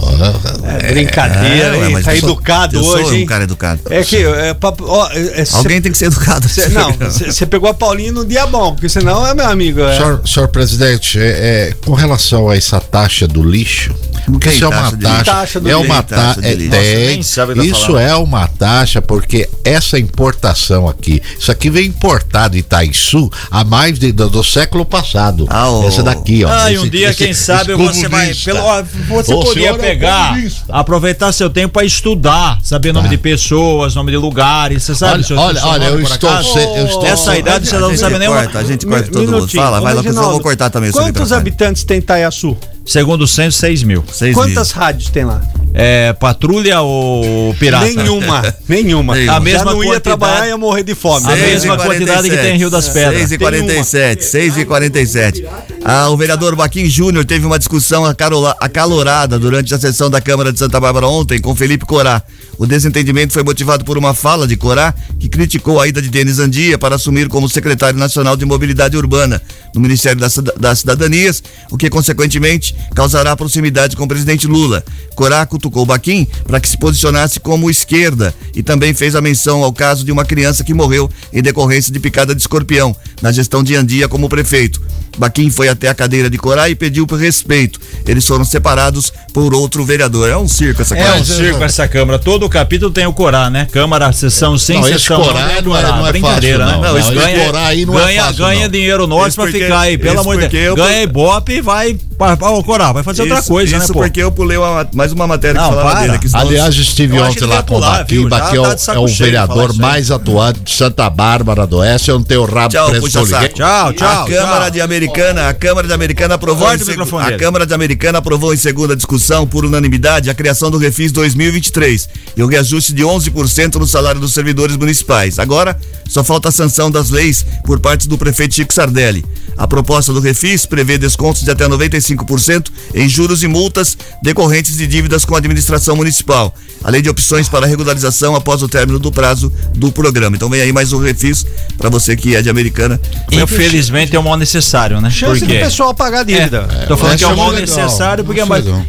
[0.62, 2.02] É, brincadeira, ué, hein?
[2.02, 3.80] Tá eu sou- educado eu sou hoje, um cara educado.
[3.88, 6.46] É que, é, ó, é, é, cê- Alguém tem que ser educado.
[6.48, 9.80] cê- não, você pegou a Paulinha num dia bom, porque senão é meu amigo.
[9.80, 9.96] É.
[9.96, 13.94] Senhor, senhor presidente, é, é, com relação a essa taxa do lixo,
[14.26, 14.92] porque isso é uma
[15.24, 15.84] taxa de é lixo.
[15.86, 21.70] uma taxa de é, tem, isso é uma taxa porque essa importação aqui, isso aqui
[21.70, 25.46] vem importado em Itaiçu há mais de, do, do século passado.
[25.48, 25.68] Ah.
[25.86, 26.48] Essa daqui, ó.
[26.50, 28.34] Ah, e esse- um dia, esse- quem sabe, esse você vai.
[28.34, 30.64] Pelo, ó, você O podia é pegar, comunista.
[30.72, 33.10] aproveitar seu tempo para estudar, saber nome Tá.
[33.14, 34.82] de pessoas, nome de lugares.
[34.82, 36.52] Você sabe, Olha, olha, olha, nome, eu por estou, acaso?
[36.52, 39.10] se- eu estou Nessa idade você a não gente sabe nem corta, A gente corta
[39.12, 39.48] todo mundo.
[39.48, 42.56] Fala, vai Ô, lá, que eu vou cortar também Quantos habitantes tem Itaiaçu?
[42.86, 44.02] Segundo o censo, 6 mil.
[44.32, 45.40] Quantas rádios tem lá?
[45.76, 47.84] É, patrulha ou pirata?
[47.86, 49.14] Nenhuma, nenhuma.
[49.16, 49.36] Nenhuma.
[49.36, 51.26] A mesma Já não ia trabalhar ia morrer de fome.
[51.26, 53.16] A mesma quantidade que tem em Rio das Pedras.
[53.18, 55.44] 6 e 47, 6 e 47.
[55.84, 60.52] Ah, o vereador Baquim Júnior teve uma discussão acarola- acalorada durante a sessão da Câmara
[60.52, 62.22] de Santa Bárbara ontem com Felipe Corá.
[62.56, 66.38] O desentendimento foi motivado por uma fala de Corá que criticou a ida de Denis
[66.38, 69.42] Andia para assumir como secretário nacional de mobilidade urbana
[69.74, 74.84] no Ministério das Cidadanias, o que consequentemente causará proximidade com o presidente Lula.
[75.16, 79.72] Corá cutucou Baquim para que se posicionasse como esquerda e também fez a menção ao
[79.72, 83.74] caso de uma criança que morreu em decorrência de picada de escorpião na gestão de
[83.74, 84.80] Andia como prefeito.
[85.16, 87.78] Baquim foi até a cadeira de Corá e pediu por respeito.
[88.06, 90.28] Eles foram separados por outro vereador.
[90.28, 91.20] É um circo essa É coisa.
[91.20, 92.18] um circo essa Câmara.
[92.18, 93.66] Todo capítulo tem o Corá, né?
[93.70, 95.22] Câmara, sessão sem Não, sessão.
[95.22, 95.96] Corá tem não é- Corá.
[95.96, 96.88] não é Brincadeira, fácil, né?
[96.88, 96.94] não.
[96.98, 98.68] Não, ganha, Corá aí não é ganha, fácil, ganha não.
[98.68, 99.98] dinheiro pra porque- ficar aí.
[99.98, 100.64] Pelo amor de Deus.
[100.78, 103.82] eu- Ganha Ibope e vai Pa- pa- Ô, Coral, vai fazer outra Isso- coisa, né,
[103.84, 103.98] Isso pô?
[103.98, 106.00] porque eu pulei uma- mais uma matéria Não, que falava para.
[106.02, 106.28] dele aqui.
[106.28, 109.06] senão- Aliás, estive ontem que lá com o que é tá o, saco é o
[109.08, 112.10] vereador mais atuante de Santa Bárbara do Oeste.
[112.10, 113.54] Eu não tenho rabo Tchau, preso saco.
[113.54, 114.22] Tchau, tchau.
[114.22, 114.70] a Câmara tchau.
[114.70, 115.03] de Americana,
[115.48, 117.38] a Câmara de Americana aprovou Corta em seg- a.
[117.38, 122.42] Câmara de Americana aprovou em segunda discussão por unanimidade a criação do Refis 2023 e
[122.42, 125.38] o reajuste de 11% no salário dos servidores municipais.
[125.38, 129.24] Agora, só falta a sanção das leis por parte do prefeito Chico Sardelli.
[129.56, 134.86] A proposta do Refis prevê descontos de até 95% em juros e multas decorrentes de
[134.86, 139.52] dívidas com a administração municipal, além de opções para regularização após o término do prazo
[139.74, 140.36] do programa.
[140.36, 141.46] Então vem aí mais um Refis
[141.78, 143.00] para você que é de Americana.
[143.30, 145.10] Infelizmente é o mal necessário, né?
[145.10, 146.68] Chance do pessoal pagar a dívida.
[146.82, 148.44] É, tô falando essa que é o é mal necessário, porque é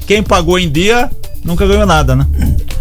[0.08, 1.10] quem pagou em dia
[1.44, 2.26] nunca ganhou nada, né?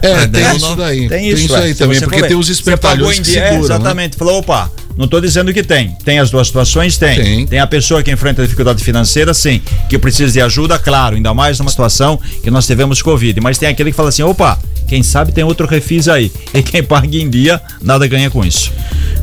[0.00, 1.08] É, tem Tem isso isso, daí.
[1.08, 1.72] Tem isso, aí é.
[1.74, 3.74] Se também, porque tem os espertalhões que dia, é, seguram, né?
[3.74, 4.16] Exatamente.
[4.16, 5.96] Falou, opa, não tô dizendo que tem.
[6.04, 6.96] Tem as duas situações?
[6.96, 7.46] Tem.
[7.46, 7.58] Tem.
[7.58, 9.60] a pessoa que enfrenta dificuldade financeira, sim.
[9.88, 11.16] Que precisa de ajuda, claro.
[11.16, 13.40] Ainda mais numa situação que nós tivemos Covid.
[13.40, 14.58] Mas tem aquele que fala assim, opa,
[14.94, 16.30] quem sabe tem outro refis aí.
[16.54, 18.70] E quem paga em dia, nada ganha com isso.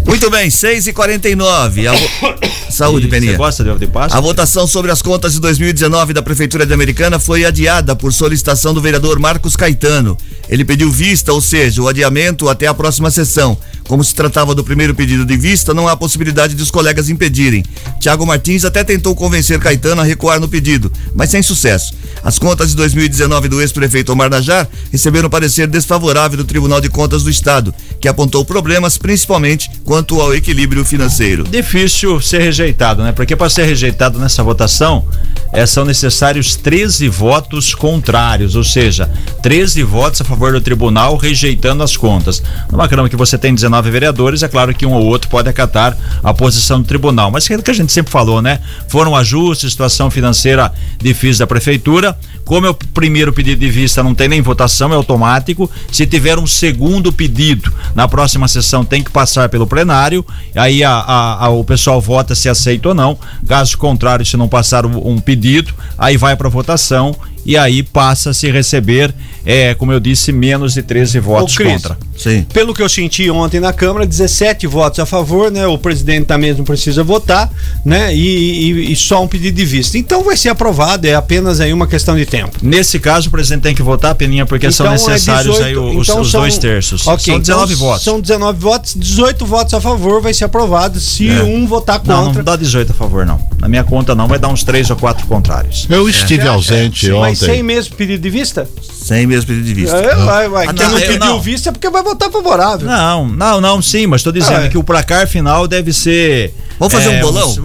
[0.05, 1.93] Muito bem, 6 e 49 A
[2.69, 3.31] Saúde, Peninha.
[3.31, 4.17] Você gosta de ovo de Páscoa?
[4.17, 8.73] A votação sobre as contas de 2019 da Prefeitura de Americana foi adiada por solicitação
[8.73, 10.17] do vereador Marcos Caetano.
[10.51, 13.57] Ele pediu vista, ou seja, o adiamento até a próxima sessão.
[13.87, 17.63] Como se tratava do primeiro pedido de vista, não há possibilidade de os colegas impedirem.
[17.99, 21.93] Tiago Martins até tentou convencer Caetano a recuar no pedido, mas sem sucesso.
[22.23, 27.23] As contas de 2019 do ex-prefeito Omar Najar receberam parecer desfavorável do Tribunal de Contas
[27.23, 31.43] do Estado, que apontou problemas principalmente quanto ao equilíbrio financeiro.
[31.43, 33.11] Difícil ser rejeitado, né?
[33.11, 35.07] Porque para ser rejeitado nessa votação,
[35.53, 39.09] eh, são necessários 13 votos contrários, ou seja,
[39.41, 42.41] 13 votos a favor do tribunal rejeitando as contas.
[42.71, 45.95] Numa Câmara que você tem 19 vereadores, é claro que um ou outro pode acatar
[46.23, 47.29] a posição do tribunal.
[47.29, 48.59] Mas aquilo que a gente sempre falou, né?
[48.87, 52.17] Foram ajustes, situação financeira difícil da prefeitura.
[52.45, 55.69] Como é o primeiro pedido de vista, não tem nem votação, é automático.
[55.91, 60.25] Se tiver um segundo pedido na próxima sessão, tem que passar pelo plenário.
[60.55, 63.17] Aí a- a- a- o pessoal vota se aceita ou não.
[63.47, 68.33] Caso contrário, se não passar um pedido, aí vai para votação e aí passa a
[68.33, 69.13] se receber,
[69.45, 71.97] é, como eu disse, menos de 13 votos Ô, Cris, contra.
[72.17, 72.45] Sim.
[72.53, 75.65] Pelo que eu senti ontem na Câmara, 17 votos a favor, né?
[75.65, 77.49] O presidente mesa não precisa votar,
[77.83, 78.15] né?
[78.15, 79.97] E, e- e só um pedido de vista.
[79.97, 82.57] Então vai ser aprovado, é apenas aí uma questão de tempo.
[82.61, 85.75] Nesse caso, o presidente tem que votar, Peninha, porque são Então, é necessários 18, aí
[85.97, 87.07] os, então os são- dois terços.
[87.07, 88.03] Ok, são 19 então votos.
[88.03, 91.41] São 19 votos, 18 votos a favor vai ser aprovado se É.
[91.43, 92.37] um votar Não, contra.
[92.39, 93.39] não dá 18 a favor, não.
[93.59, 94.27] Na minha conta, não.
[94.27, 95.87] Vai dar uns 3 ou 4 contrários.
[95.89, 98.67] Eu estive ausente Mas sem mesmo pedido de vista?
[98.81, 99.97] Sem mesmo pedido de vista.
[99.97, 100.67] É, vai, vai.
[100.67, 101.41] Ah, Quem não, não pediu não.
[101.41, 102.87] vista é porque vai votar favorável.
[102.87, 104.69] Não, não, não, sim, mas estou dizendo Ah, é.
[104.69, 106.53] que o placar final deve ser.
[106.79, 107.49] Vamos fazer um bolão?
[107.49, 107.57] uns-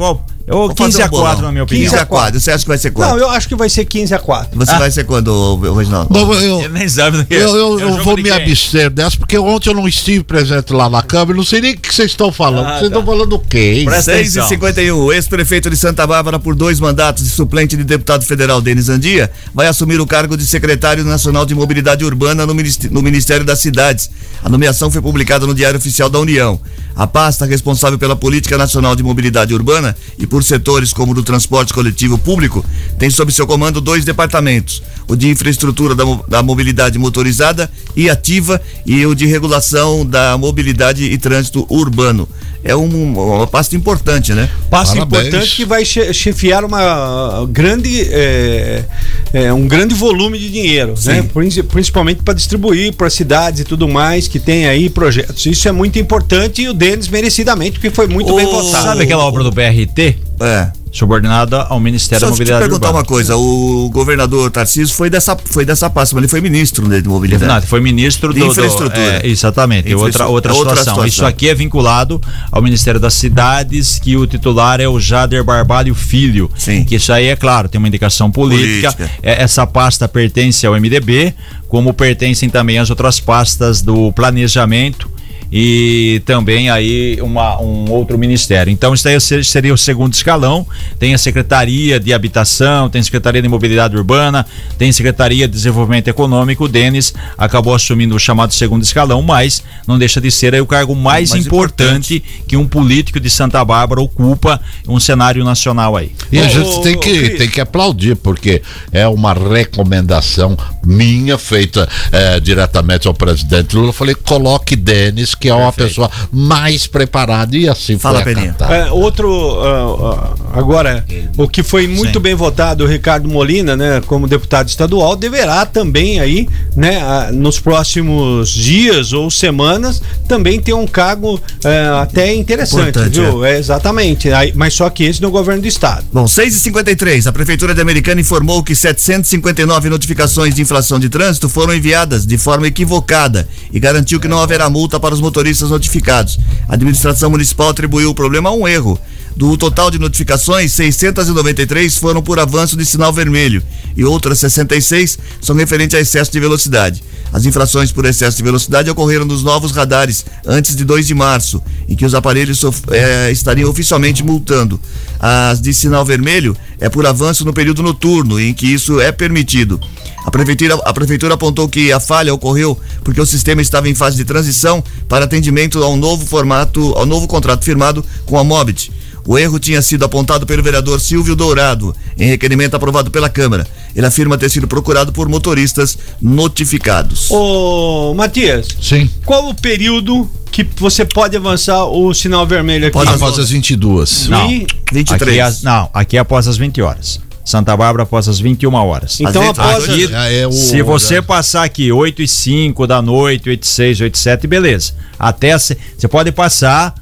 [0.49, 1.25] Vamos 15 fazer a um bolão.
[1.27, 1.91] 4, na minha opinião.
[1.91, 2.41] 15 a 4.
[2.41, 3.19] Você acha que vai ser Não, quanto?
[3.19, 4.59] eu acho que vai ser 15 a 4.
[4.59, 6.09] Você vai ser quando, Reginaldo?
[6.13, 9.17] Bom, eu, Ele nem sabe do que eu, eu- É eu vou me abster dessa,
[9.19, 12.13] porque ontem eu não estive presente lá na Câmara, não sei nem o que vocês
[12.13, 12.67] estão falando.
[12.67, 12.87] Ah, vocês tá.
[12.99, 13.83] estão falando o quê?
[13.85, 14.49] Presta 6 e atenção.
[14.49, 18.89] 51 o ex-prefeito de Santa Bárbara por dois mandatos e suplente de deputado federal Denis
[18.89, 23.45] Andia vai assumir o cargo de secretário nacional de mobilidade urbana no Ministério, no Ministério
[23.45, 24.11] das Cidades.
[24.45, 26.61] A nomeação foi publicada no Diário Oficial da União.
[26.95, 31.23] A pasta responsável pela política nacional de mobilidade urbana e por setores como o do
[31.23, 32.65] transporte coletivo público
[32.99, 38.61] tem sob seu comando dois departamentos: o de infraestrutura da, da mobilidade motorizada e ativa
[38.85, 42.29] e o de regulação da mobilidade e trânsito urbano.
[42.67, 44.49] É um- uma pasta importante, né?
[44.71, 45.27] Passo Parabéns.
[45.27, 48.85] importante que vai che- chefiar uma grande, é,
[49.33, 51.23] é, um grande volume de dinheiro, né?
[51.33, 55.47] Princi- Principalmente para distribuir para cidades e tudo mais que tem aí projetos.
[55.47, 58.85] Isso é muito importante e o Denis merecidamente, porque foi muito bem Ô, votado.
[58.85, 60.17] Sabe aquela obra do BRT?
[60.41, 60.69] É.
[60.99, 62.99] Subordinada ao Ministério Só da te Mobilidade perguntar Urbana.
[63.03, 67.09] uma coisa, o governador Tarcísio foi dessa, foi dessa pasta, mas ele foi ministro de
[67.09, 67.47] mobilidade.
[67.47, 69.21] Não, foi ministro De do, do- infraestrutura.
[69.23, 70.95] é, exatamente, outra, Infraestru- outra, outra situação.
[70.95, 71.07] situação.
[71.07, 75.95] Isso aqui é vinculado ao Ministério das Cidades, que o titular é o Jader Barbalho
[75.95, 76.51] Filho.
[76.57, 76.85] Sim.
[76.85, 78.93] Que isso aí é claro, tem uma indicação política.
[78.93, 79.11] Política.
[79.23, 81.35] É, essa pasta pertence ao MDB,
[81.69, 85.11] como pertencem também as outras pastas do planejamento
[85.59, 88.71] e também aí uma, um outro ministério.
[88.71, 90.67] Então isso daí se- seria o segundo escalão.
[90.99, 94.45] Tem a Secretaria de Habitação, tem a Secretaria de Mobilidade Urbana,
[94.77, 96.65] tem a Secretaria de Desenvolvimento Econômico.
[96.65, 100.67] O Denis acabou assumindo o chamado segundo escalão, mas não deixa de ser aí o
[100.67, 106.13] cargo mais, Mais importante, que um político de Santa Bárbara ocupa um cenário nacional aí.
[106.31, 108.61] E a gente tem que, tem que aplaudir, porque
[108.93, 113.89] é uma recomendação minha, feita eh, diretamente ao presidente Lula.
[113.89, 118.51] Eu falei, coloque Denis, que é uma pessoa mais preparada, e assim Fala, foi Peninha.
[118.53, 118.73] acatado.
[118.75, 121.05] É, outro, ah, ah, Agora,
[121.37, 122.23] o que foi muito Sim.
[122.23, 128.49] bem votado, o Ricardo Molina, né, como deputado estadual, deverá também aí, né, nos próximos
[128.49, 133.45] dias ou semanas, também ter um cargo é, até interessante, Importante, viu?
[133.45, 134.33] É, exatamente.
[134.33, 136.05] Aí, mas só que esse no governo do estado.
[136.13, 141.75] Bom, 6h53, a Prefeitura de Americana informou que 759 notificações de infração de trânsito foram
[141.75, 146.39] enviadas de forma equivocada e garantiu que não haverá multa para os motoristas notificados.
[146.69, 148.99] A administração municipal atribuiu o problema a um erro.
[149.37, 153.63] Do total de notificações, 693 foram por avanço de sinal vermelho
[153.95, 157.05] e outras 66 são referentes a excesso de velocidade.
[157.31, 161.63] As infrações por excesso de velocidade ocorreram nos novos radares antes de 2 de março,
[161.87, 164.81] em que os aparelhos eh, estariam oficialmente multando.
[165.21, 169.79] As de sinal vermelho é por avanço no período noturno, em que isso é permitido.
[170.25, 174.17] A prefeitura, a prefeitura apontou que a falha ocorreu porque o sistema estava em fase
[174.17, 178.91] de transição para atendimento ao novo formato, ao novo contrato firmado com a Mobit.
[179.27, 183.67] O erro tinha sido apontado pelo vereador Silvio Dourado, em requerimento aprovado pela Câmara.
[183.95, 187.29] Ele afirma ter sido procurado por motoristas notificados.
[187.31, 189.11] Ô, Matias, Sim.
[189.25, 192.93] qual o período que você pode avançar o sinal vermelho aqui?
[192.93, 194.29] Pode Após as 22.
[194.29, 194.51] Não.
[194.51, 195.41] E- 23.
[195.41, 197.21] Aqui é, não, aqui é após as 20 horas.
[197.45, 199.21] Santa Bárbara após as 21 horas.
[199.21, 203.63] Então, após Aqui- é o- Se você passar aqui 8 e 5 da noite, 8
[203.65, 204.93] e 6, 8 e 7, beleza.
[205.19, 205.77] Até você
[206.11, 206.93] pode passar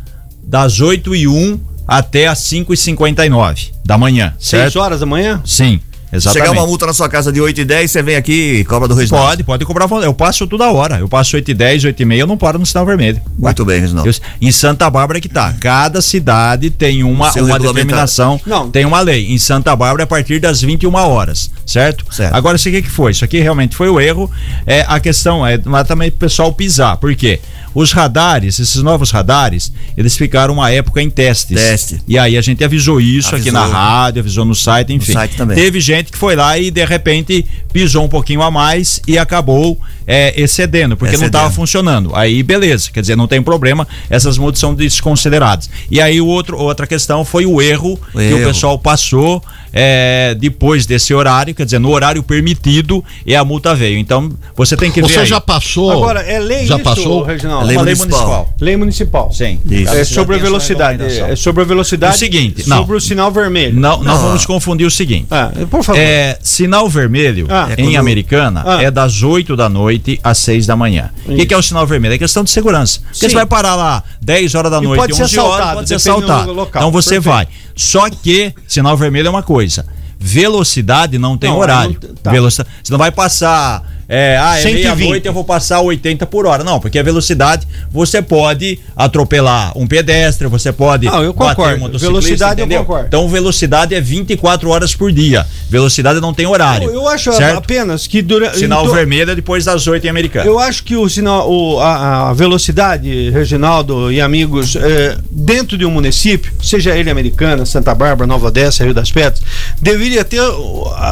[0.43, 4.81] das 8 e 1 até as 5 e 59 da manhã, Seis certo?
[4.81, 5.41] horas da manhã?
[5.45, 5.81] Sim,
[6.13, 6.47] exatamente.
[6.47, 8.89] Chegar uma multa na sua casa de 8 e 10, você vem aqui e cobra
[8.89, 9.29] do Reginaldo.
[9.29, 9.87] Pode, pode cobrar.
[10.03, 10.99] Eu passo toda hora.
[10.99, 13.21] Eu passo 8 e 10, 8 e meia, eu não paro no sinal vermelho.
[13.39, 14.09] Muito bem, Reginaldo.
[14.09, 15.55] Eu- em Santa Bárbara que tá.
[15.61, 18.71] Cada cidade tem uma, Seu uma determinação, Não.
[18.71, 19.33] tem uma lei.
[19.33, 22.05] Em Santa Bárbara é a partir das 21 horas, certo?
[22.11, 22.35] Certo.
[22.35, 23.11] Agora, isso aqui que foi?
[23.13, 24.31] Isso aqui realmente foi o erro.
[24.67, 26.97] É, a questão é lá também pro pessoal pisar.
[26.97, 27.41] Por quê?
[27.75, 31.61] Os radares, esses novos radares, eles ficaram uma época em testes.
[31.61, 32.01] Teste.
[32.07, 33.77] E aí a gente avisou isso aqui na Avisou.
[33.77, 35.13] rádio, avisou no site, enfim.
[35.13, 35.57] site também.
[35.57, 39.79] Teve gente que foi lá e de repente pisou um pouquinho a mais e acabou
[40.07, 41.37] é, excedendo, porque não Excedendo.
[41.39, 42.11] estava funcionando.
[42.15, 45.69] Aí beleza, quer dizer, não tem problema, essas multas são desconsideradas.
[45.91, 49.43] E aí o outro, outra questão foi o erro O que o pessoal passou
[49.77, 53.99] é, depois desse horário, quer dizer, no horário permitido e a multa veio.
[53.99, 55.09] Então você tem que ver.
[55.09, 55.27] Você aí.
[55.27, 55.91] já passou?
[55.91, 57.23] Agora, é lei Já isso, passou?
[57.25, 57.67] Reginaldo?
[57.67, 58.21] Lei Uma lei municipal.
[58.29, 58.55] municipal.
[58.61, 59.33] Lei municipal.
[59.33, 59.61] Sim.
[59.69, 59.93] Isso.
[59.93, 61.03] É sobre a tem essa velocidade.
[61.03, 62.15] É sobre a velocidade.
[62.15, 62.97] O seguinte, sobre não.
[62.97, 63.75] o sinal vermelho.
[63.75, 64.19] Não, não Não.
[64.23, 65.27] vamos confundir o seguinte.
[65.31, 66.01] Ah, por favor.
[66.01, 67.67] É, sinal vermelho Ah.
[67.77, 68.83] É em quando- Americana Ah.
[68.83, 71.11] é das 8 da noite às 6 da manhã.
[71.27, 72.15] O que, que é o sinal vermelho?
[72.15, 73.01] É questão de segurança.
[73.01, 73.29] Porque Sim.
[73.29, 75.95] você vai parar lá 10 horas da noite, pode ser 11 horas, assaltado, pode ser
[75.95, 76.53] assaltado.
[76.69, 77.35] Então você Perfeito.
[77.35, 77.49] vai.
[77.77, 79.87] Só que sinal vermelho é uma coisa.
[80.19, 81.99] Velocidade não tem Não, horário.
[82.03, 82.31] aí não- tá.
[82.31, 83.83] Velocidade, você não vai passar.
[84.09, 84.97] É, ah, é 120.
[84.97, 86.63] meia-noite, eu vou passar 80 por hora.
[86.63, 91.07] Não, porque a velocidade você pode atropelar um pedestre, você pode.
[91.07, 91.77] Não, eu bater concordo.
[91.77, 92.85] um motociclista, Velocidade eu entendeu?
[92.85, 93.07] concordo.
[93.07, 95.47] Então velocidade é 24 horas por dia.
[95.69, 96.89] Velocidade não tem horário.
[96.89, 97.59] eu, eu acho certo?
[97.59, 98.59] apenas que durante.
[98.59, 100.47] Sinal vermelho é depois das 8 em americano.
[100.47, 105.85] Eu acho que o sinal, o- a, a velocidade, Reginaldo e amigos, é, dentro de
[105.85, 109.43] um município, seja ele americana, Santa Bárbara, Nova Odessa, Rio das Pedras,
[109.81, 110.41] deveria ter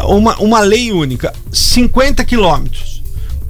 [0.07, 2.82] uma, uma lei única: 50 quilômetros.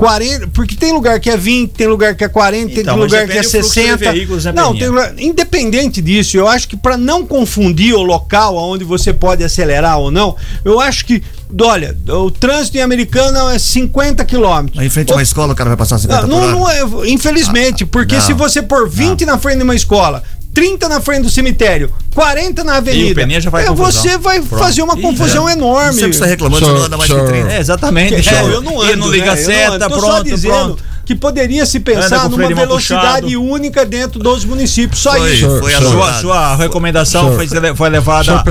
[0.02, 3.26] 40, porque tem lugar que é 20, tem lugar que é 40, Então, tem lugar
[3.26, 4.12] que é depende do fluxo de 60.
[4.12, 8.56] veículos, né, não, tem lugar, independente disso, eu acho que para não confundir o local
[8.56, 10.34] onde você pode acelerar ou não,
[10.64, 11.22] eu acho que,
[11.60, 14.80] olha, o trânsito em Americana é 50 quilômetros.
[14.80, 17.08] Aí em frente a uma escola, o cara vai passar 50 Não, não, não é,
[17.08, 18.22] infelizmente, porque não.
[18.22, 20.22] se você pôr 20 na frente de uma escola,
[20.54, 24.62] 30 na frente do cemitério, 40 na avenida, já vai é, você vai Pronto.
[24.62, 25.52] fazer uma Ih, confusão é.
[25.52, 25.98] enorme.
[25.98, 27.52] Você está reclamando, Senhor- não anda mais que senhor- 30.
[27.52, 28.28] É, exatamente.
[28.28, 29.32] É, eu não ando, E não liga né?
[29.32, 29.88] Eu não seta, ando.
[29.88, 30.84] Tô pronto, só dizendo pronto.
[31.14, 33.42] Que poderia se pensar numa velocidade puxado.
[33.42, 35.00] única dentro dos municípios.
[35.00, 35.48] Só Foi, isso.
[35.60, 36.12] foi Senhor- anulado.
[36.12, 38.42] Sua, sua recomendação Senhor- foi, foi levada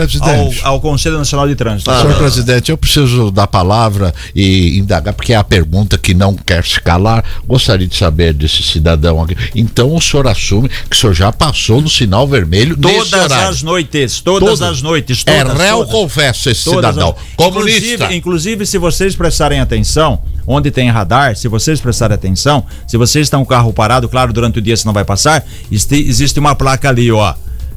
[0.63, 1.89] ao, ao Conselho Nacional de Trânsito.
[1.89, 2.17] Ah, Senhor não.
[2.19, 6.80] presidente, eu preciso da palavra e indagar, porque é a pergunta que não quer se
[6.82, 7.24] calar.
[7.47, 9.36] Gostaria de saber desse cidadão aqui.
[9.56, 14.19] Então o senhor assume que o senhor já passou no sinal vermelho Todas as noites,
[14.21, 14.62] todas Todas.
[14.62, 15.91] as noites, É todas, réu, todas.
[15.91, 17.15] confesso, esse cidadão.
[17.17, 17.80] as- Comunista.
[17.82, 22.51] Inclusive, inclusive, se vocês prestarem atenção, onde tem radar, se vocês prestarem atenção,
[22.88, 25.44] se vocês estão com o carro parado, claro, durante o dia você não vai passar,
[25.72, 27.34] este- existe uma placa ali, ó.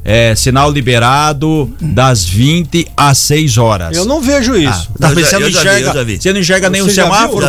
[0.07, 3.97] É, sinal liberado das 20 às 6 horas.
[3.97, 4.89] Eu não vejo isso.
[4.99, 6.21] Tá, Eu mas já- você não enxerga, vi.
[6.21, 7.01] você não enxerga nem o Você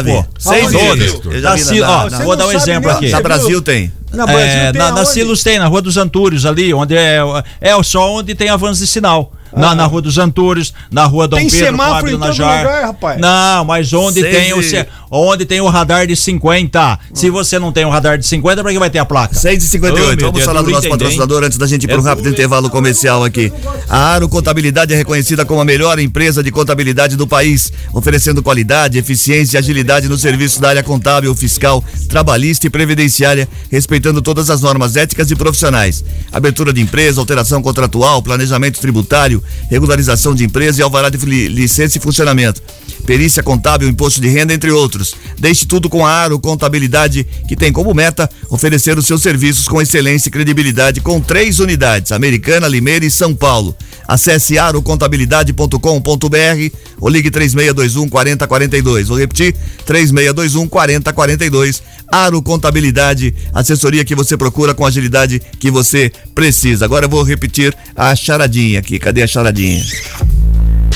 [0.03, 0.13] vi.
[0.13, 0.25] pô.
[0.39, 1.13] Seis Aonde vezes.
[1.21, 1.33] viu?
[1.33, 3.11] Eu já Da vi Sil- na- ó, na- Você vou dar um exemplo aqui.
[3.11, 3.63] Na Você Brasil viu?
[3.63, 3.93] tem.
[4.13, 5.05] Na É, tem na, na?
[5.05, 7.19] Silos tem, na Rua dos Antúrios ali, onde é,
[7.61, 9.33] é só onde tem avanço de sinal.
[9.55, 12.59] Na, na Rua dos Antúrios, na Rua Dom Tem Pedro, semáforo a em todo Najar.
[12.59, 13.21] lugar, rapaz.
[13.21, 14.63] Não, mas onde Seis tem o
[15.11, 16.99] onde tem o radar de 50.
[17.15, 19.35] Se você não tem o radar de 50, pra que vai ter a placa?
[19.35, 21.87] 6 e 58 Ô, meu Vamos Deus, falar do nosso patrocinador antes da gente ir
[21.89, 23.53] para um É rápido duro intervalo comercial aqui.
[23.89, 28.99] A Aro Contabilidade é reconhecida como a melhor empresa de contabilidade do país, oferecendo qualidade,
[28.99, 34.61] eficiência e agilidade no serviço da área contábil, fiscal, trabalhista e previdenciária, respeitando todas as
[34.61, 36.05] normas éticas e profissionais.
[36.33, 41.99] Abertura de empresa, alteração contratual, planejamento tributário, regularização de empresa e alvará de li- licença
[41.99, 42.63] e funcionamento.
[43.05, 45.06] Perícia contábil, imposto de renda, entre outros.
[45.39, 49.83] Deixe tudo com a Aro Contabilidade, que tem como meta oferecer os seus serviços com
[49.83, 53.77] excelência e credibilidade com três unidades: Americana, Limeira e São Paulo.
[54.09, 59.09] Acesse arocontabilidade.com.br ou ligue 3621 4042.
[59.09, 61.83] Vou repetir: 3621 4042.
[62.11, 66.85] Aro Contabilidade, assessoria que você procura com agilidade que você precisa.
[66.85, 68.99] Agora eu vou repetir a charadinha aqui.
[68.99, 69.85] Cadê a charadinha?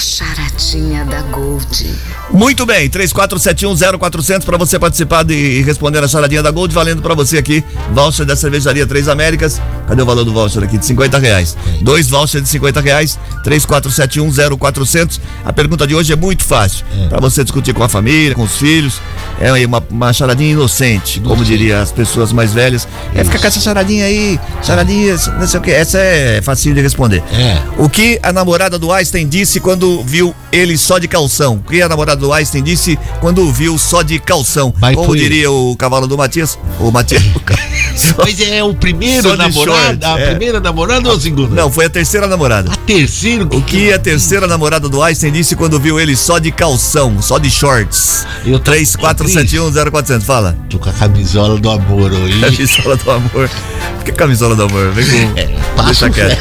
[0.00, 1.94] Charadinha da Gold.
[2.30, 7.14] Muito bem, 34710400 para você participar de, e responder a charadinha da Gold, valendo para
[7.14, 9.60] você aqui, voucher da cervejaria Três Américas.
[9.86, 10.78] Cadê o valor do voucher aqui?
[10.78, 11.54] De 50 reais.
[11.82, 15.20] Dois vouchers de 50 reais, 34710400.
[15.44, 18.56] A pergunta de hoje é muito fácil, para você discutir com a família, com os
[18.56, 19.02] filhos.
[19.38, 22.88] É uma, uma charadinha inocente, como diria as pessoas mais velhas.
[23.14, 25.70] É ficar com essa charadinha aí, charadinha, não sei o que.
[25.70, 27.22] Essa é facinho de responder.
[27.32, 27.62] É.
[27.76, 31.56] O que a namorada do Einstein disse quando viu ele só de calção?
[31.56, 34.72] O que a namorada do Einstein disse quando o viu só de calção?
[34.80, 36.58] Mas Como diria o cavalo do Matias?
[36.78, 37.22] O Matias.
[37.34, 37.54] o ca-
[37.96, 40.30] só- Mas é o primeiro namorado, short, a é.
[40.30, 41.54] primeira namorada ou a segunda?
[41.54, 42.70] Não, foi a terceira namorada.
[42.72, 46.50] A terceira, O que a terceira namorada do Einstein disse quando viu ele só de
[46.50, 48.26] calção, só de shorts?
[48.44, 50.56] Eu tô- 34710400, fala.
[50.68, 52.40] Tô com a camisola do amor aí.
[52.40, 53.50] Camisola do amor.
[53.96, 54.90] Por que camisola do amor?
[54.92, 55.38] Vem com.
[55.38, 55.44] É,
[55.76, 56.40] passa Deixa o quieto.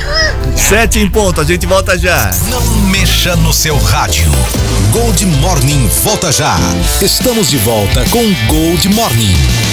[0.57, 2.31] Sete em ponto, a gente volta já.
[2.49, 4.31] Não mexa no seu rádio.
[4.91, 6.55] Gold Morning volta já.
[7.01, 9.68] Estamos de volta com Gold Morning.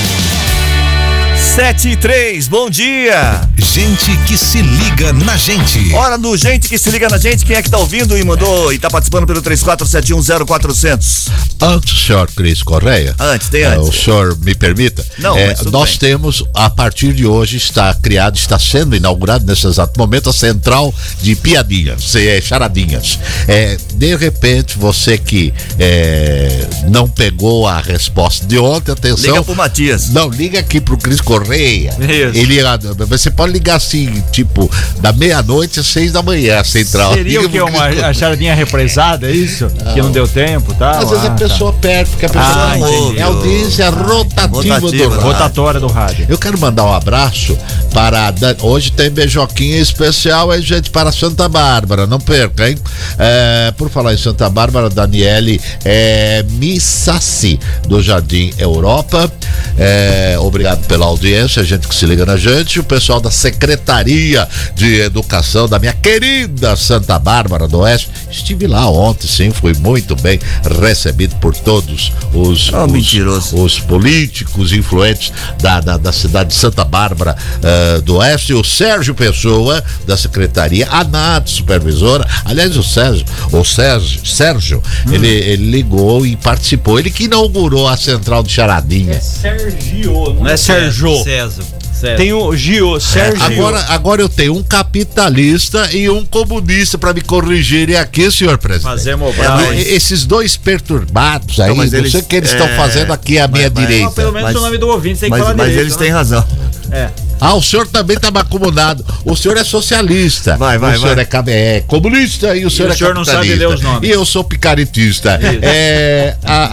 [1.57, 3.41] Sete e três, bom dia.
[3.57, 5.91] Gente que se liga na gente.
[5.95, 7.47] Hora do gente que se liga na gente.
[7.47, 11.31] Quem é que tá ouvindo e mandou e tá participando pelo 34710400?
[11.59, 13.15] Antes, senhor Cris Correia.
[13.19, 13.89] Antes, tem eh, antes.
[13.89, 15.03] o senhor me permita?
[15.19, 16.11] Não, tudo nós bem.
[16.11, 20.95] temos, a partir de hoje, está criado, está sendo inaugurado nesse exato momento a central
[21.23, 23.19] de piadinhas, eh, charadinhas.
[23.49, 29.31] Eh, de repente, você que eh, não pegou a resposta de ontem, atenção.
[29.31, 30.11] Liga pro Matias.
[30.11, 31.46] Não, liga aqui pro Cris Correia.
[31.55, 32.39] Isso.
[32.39, 32.79] Ele, ah,
[33.09, 37.15] você pode ligar assim, tipo, da meia-noite às seis da manhã, a central.
[37.15, 37.61] Seria o que?
[37.61, 39.67] Uma a charadinha represada, é isso?
[39.95, 40.91] Que não deu tempo, tá?
[40.99, 41.37] Às vezes a Ah, tá.
[41.37, 43.19] pessoa perde, porque a pessoa Ah, não ouve.
[43.19, 45.21] É audiência rotativa, Rotativa, do rádio.
[45.21, 46.27] Rotatória do rádio.
[46.29, 47.57] Eu quero mandar um abraço
[47.93, 48.33] para.
[48.63, 52.07] Hoje tem beijoquinha especial aí, gente, para Santa Bárbara.
[52.07, 52.77] Não perca, hein?
[53.19, 59.31] É, por falar em Santa Bárbara, Daniele é, Missassi, do Jardim Europa.
[59.79, 62.81] É, obrigado pela audiência, a gente que se liga na gente.
[62.81, 68.11] O pessoal da Secretaria de Educação da minha querida Santa Bárbara do Oeste.
[68.31, 70.41] Estive lá ontem, sim, fui muito bem
[70.81, 76.85] recebido por todos os, Ah, os, os políticos influentes da, da, da cidade de Santa
[76.85, 82.27] Bárbara eh, do Oeste, o Sérgio Pessoa, da Secretaria, a NAT, supervisora.
[82.45, 86.99] Aliás, o Sérgio, o Sérgio, Sérgio ele, ele ligou e participou.
[86.99, 89.21] Ele que inaugurou a central de charadinha.
[89.21, 91.16] Sergio, Não é Sérgio.
[91.23, 91.63] César.
[91.93, 92.17] César.
[92.17, 93.43] Tem o Gio, Sérgio.
[93.43, 98.85] Agora, agora eu tenho um capitalista e um comunista para me corrigirem aqui, senhor presidente.
[98.91, 99.81] Fazer Não, mobile.
[99.81, 103.13] esses dois perturbados aí, Não, não, mas eles- sei o que eles estão é, fazendo
[103.13, 104.13] aqui à minha mas- mas- direita.
[104.13, 106.03] Pelo menos Mas- o nome do ouvinte tem que Mas, falar mas direito, eles né?
[106.05, 106.45] têm razão.
[106.91, 107.11] É.
[107.41, 109.05] Ah, o senhor também tá acomodado.
[109.25, 110.57] O senhor é socialista.
[110.57, 111.27] Vai, vai, O senhor vai.
[111.49, 114.09] é, é comunista e o senhor o é senhor não sabe ler os nomes.
[114.09, 115.39] E eu sou picaretista.
[115.63, 116.37] É.
[116.45, 116.67] A, a,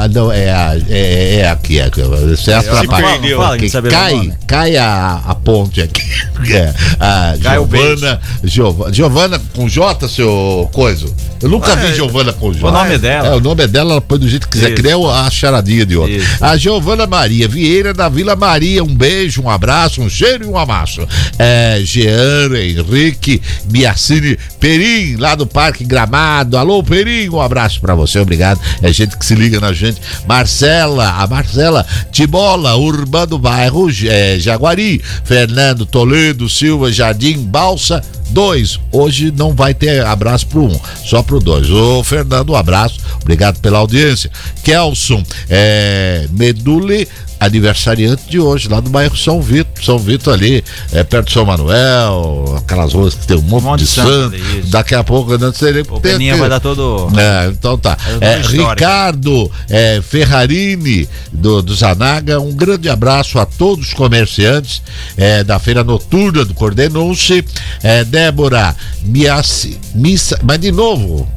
[0.00, 1.78] a, a- não, é, a, é, é aqui.
[1.78, 3.06] É, você atrapalha.
[3.08, 6.02] sabe ler o cai, cai a, a ponte aqui.
[6.50, 11.14] É, a Cai o Giovana, Giova- Giovana com J, seu coiso.
[11.40, 11.94] Eu nunca Ah, vi é.
[11.94, 12.66] Giovana com J.
[12.68, 13.28] O nome dela.
[13.28, 14.82] É, o nome dela, ela põe do jeito que quiser, Isso.
[14.82, 16.16] que nem a charadinha de ontem.
[16.16, 16.44] Isso.
[16.44, 20.56] A Giovana Maria Vieira da Vila Maria, um beijo, um abraço, um cheiro e um
[20.56, 21.06] amasso.
[21.38, 26.56] É, Jean, Henrique, Biacine, Perim, lá do Parque Gramado.
[26.56, 28.60] Alô, Perim, um abraço pra você, obrigado.
[28.82, 30.00] É gente que se liga na gente.
[30.26, 38.02] Marcela, a Marcela Tibola, Urbano Bairro, é, Jaguari, Fernando Toledo, Silva, Jardim, Balsa.
[38.30, 41.70] Dois, hoje não vai ter abraço pro um, só pro dois.
[41.70, 44.30] Ô Fernando, um abraço, obrigado pela audiência.
[44.64, 47.06] Kelson, é, Medule,
[47.44, 49.84] aniversariante de hoje, lá do bairro São Vito.
[49.84, 53.78] São Vito ali, é, perto de São Manuel, aquelas ruas que tem um monte, monte
[53.80, 54.36] de de santo santo.
[54.66, 57.08] Daqui a pouco, não sei O Peninha vai dar todo.
[57.18, 57.96] é, então tá.
[58.20, 58.40] É É.
[58.40, 64.82] Ricardo é, Ferrarini, do, do Zanaga, um grande abraço a todos os comerciantes
[65.16, 67.44] é, da feira noturna do Cordenunce.
[67.82, 71.28] É, Débora Miassi, Missa, mas de novo,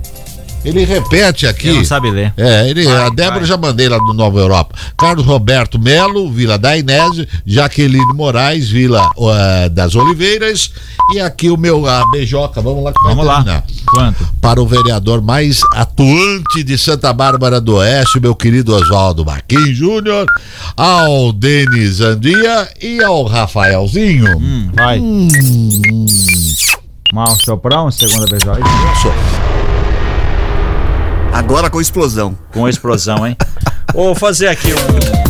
[0.66, 1.68] ele repete aqui.
[1.70, 2.34] Ele não sabe ler.
[2.36, 3.46] É, ele, Vai, a Débora vai.
[3.46, 4.76] já mandei lá do Nova Europa.
[4.98, 10.72] Carlos Roberto Melo, Vila da Inésio, Jaqueline Moraes, Vila eh, das Oliveiras.
[11.14, 13.64] E aqui o meu a beijoca, vamos lá que Vamos lá.
[13.86, 14.28] Quanto?
[14.42, 20.26] para o vereador mais atuante de Santa Bárbara do Oeste, meu querido Oswaldo Marquinhos Júnior,
[20.76, 24.38] ao Denis Andia e ao Rafaelzinho.
[24.38, 25.02] Hum, vai.
[27.14, 28.44] Mal soprão, segunda vez.
[28.46, 29.67] ó.
[31.38, 32.36] Agora com explosão.
[32.52, 33.38] Com explosão, hein?
[33.94, 35.27] Vou fazer aqui um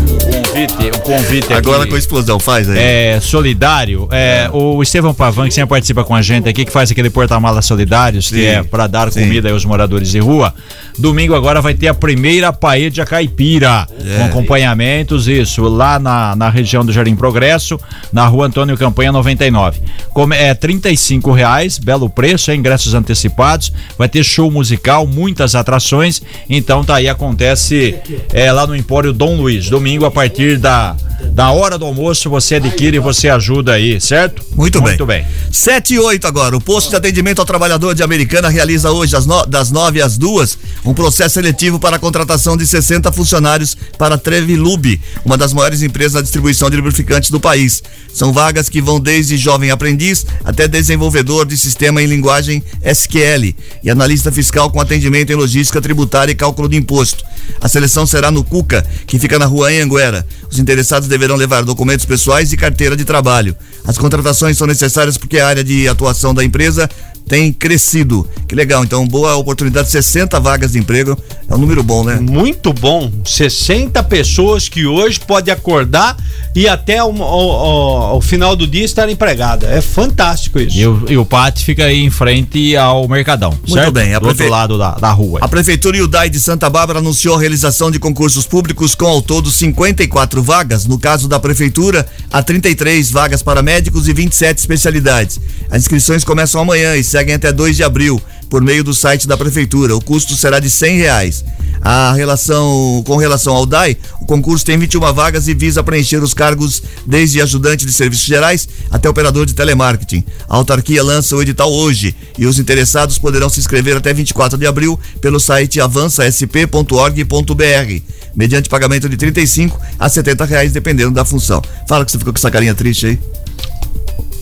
[0.65, 1.91] convite, um convite Agora aqui.
[1.91, 2.77] com explosão, faz aí.
[2.79, 4.07] é, solidário.
[4.11, 7.65] É, O Estevão Pavan, que sempre participa com a gente aqui, que faz aquele porta-malas
[7.65, 9.21] solidários, que Sim, é para dar sim.
[9.21, 10.53] comida aos moradores de rua.
[10.97, 14.17] Domingo agora vai ter a primeira paella caipira, É.
[14.17, 17.79] com acompanhamentos, isso, lá na, na região do Jardim Progresso,
[18.11, 19.79] na rua Antônio Campanha 99.
[20.13, 26.21] Come, é 35 reais, belo preço, é, ingressos antecipados, vai ter show musical, muitas atrações,
[26.49, 27.95] então tá aí, acontece
[28.33, 30.95] é, lá no Empório Dom Luiz, domingo a partir da,
[31.31, 34.43] da hora do almoço, você adquire e você ajuda aí, certo?
[34.55, 34.89] Muito bem.
[34.89, 35.25] Muito bem.
[35.51, 36.55] 7 e 8 agora.
[36.55, 40.17] O posto de atendimento ao trabalhador de Americana realiza hoje, das, no, das 9 às
[40.17, 45.53] 2, um processo seletivo para a contratação de 60 funcionários para a Trevilube, uma das
[45.53, 47.81] maiores empresas na distribuição de lubrificantes do país.
[48.13, 53.89] São vagas que vão desde jovem aprendiz até desenvolvedor de sistema em linguagem SQL e
[53.89, 57.23] analista fiscal com atendimento em logística tributária e cálculo de imposto.
[57.61, 60.27] A seleção será no Cuca, que fica na rua Anhanguera.
[60.51, 63.55] Os interessados deverão levar documentos pessoais e carteira de trabalho.
[63.85, 66.89] As contratações são necessárias porque a área de atuação da empresa
[67.27, 68.27] tem crescido.
[68.47, 71.17] Que legal, então boa oportunidade, 60 vagas de emprego.
[71.49, 72.15] É um número bom, né?
[72.19, 73.11] Muito bom.
[73.25, 76.17] 60 pessoas que hoje pode acordar
[76.55, 79.67] e até o, o- o- ao final do dia estar empregada.
[79.67, 80.77] É fantástico isso.
[80.77, 83.91] E o, e o pátio fica aí em frente ao Mercadão, Muito certo?
[83.91, 85.39] bem, a Do outro lado da, da rua.
[85.41, 89.05] A Prefeitura e o DAI de Santa Bárbara anunciou a realização de concursos públicos com
[89.05, 90.85] ao todo 54 vagas.
[90.85, 95.39] No caso da Prefeitura, há 33 vagas para médicos e 27 especialidades.
[95.69, 99.35] As inscrições começam amanhã e seguem até 2 de abril, por meio do site da
[99.35, 99.95] Prefeitura.
[99.95, 101.43] O custo será de 100 reais.
[101.81, 106.35] A relação, com relação ao DAI, o concurso tem 21 vagas e visa preencher os
[106.35, 110.23] cargos desde ajudante de serviços gerais até operador de telemarketing.
[110.47, 114.67] A autarquia lança o edital hoje e os interessados poderão se inscrever até 24 de
[114.67, 118.01] abril pelo site avançasp.org.br,
[118.35, 121.63] mediante pagamento de 35 a 70 reais, dependendo da função.
[121.87, 123.19] Fala que você ficou com essa carinha triste aí.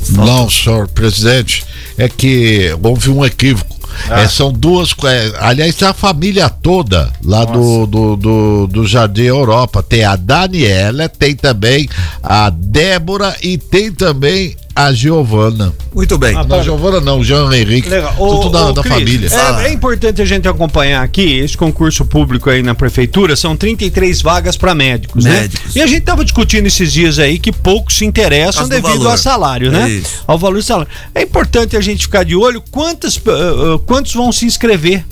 [0.09, 1.65] Não, senhor presidente,
[1.97, 3.75] é que houve um equívoco.
[4.09, 4.93] É, são duas.
[5.05, 9.81] é, aliás, a família toda lá do, do, do, do Jardim Europa.
[9.81, 11.87] Tem a Daniela, tem também
[12.21, 15.73] a Débora e tem também a Giovana.
[15.93, 16.33] Muito bem.
[16.33, 17.87] Não, Giovana não, Jean Henrique.
[17.87, 18.13] Legal.
[18.17, 19.29] Tudo da, da Cris, família.
[19.63, 23.37] É, é importante a gente acompanhar aqui esse concurso público aí na prefeitura.
[23.37, 25.73] São 33 vagas para médicos, Médicos.
[25.75, 25.79] né?
[25.79, 29.71] E a gente tava discutindo esses dias aí que poucos se interessam devido ao salário,
[29.71, 29.89] né?
[29.89, 30.23] Isso.
[30.27, 30.91] Ao valor do salário.
[31.13, 35.05] É importante a gente ficar de olho quantas, uh, uh, quantos vão se inscrever.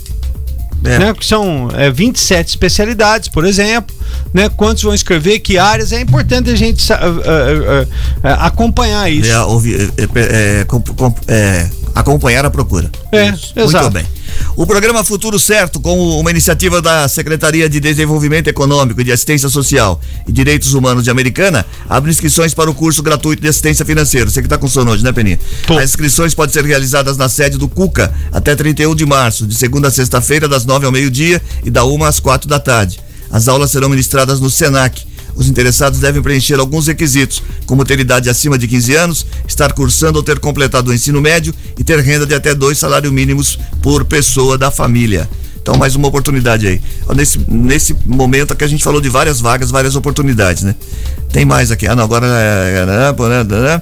[0.83, 0.99] É.
[0.99, 3.95] Né, que são é, 27 especialidades, por exemplo,
[4.33, 4.49] né?
[4.49, 7.87] Quantos vão inscrever, que áreas, é importante a gente uh, uh, uh,
[8.39, 9.31] acompanhar isso.
[9.31, 10.65] É, ouvi- é, é, é,
[11.27, 12.91] é, acompanhar a procura.
[13.11, 13.91] É, Muito exato.
[13.91, 14.05] bem.
[14.55, 19.49] O programa Futuro Certo, com uma iniciativa da Secretaria de Desenvolvimento Econômico e de Assistência
[19.49, 24.29] Social e Direitos Humanos de Americana, abre inscrições para o curso gratuito de assistência financeira.
[24.29, 25.39] Você que está com sono hoje, né, Peninha?
[25.65, 25.77] Tô.
[25.77, 29.87] As inscrições podem ser realizadas na sede do Cuca até 31 de março, de segunda
[29.87, 32.99] a sexta-feira, das 9 ao meio-dia e da 1 às 4 da tarde.
[33.31, 35.12] As aulas serão ministradas no SENAC.
[35.35, 40.17] Os interessados devem preencher alguns requisitos, como ter idade acima de 15 anos, estar cursando
[40.17, 44.05] ou ter completado o ensino médio e ter renda de até dois salários mínimos por
[44.05, 45.29] pessoa da família.
[45.61, 46.81] Então, mais uma oportunidade aí.
[47.15, 50.75] Nesse, nesse momento que a gente falou de várias vagas, várias oportunidades, né?
[51.31, 51.87] Tem mais aqui.
[51.87, 53.81] Ah, não, agora é.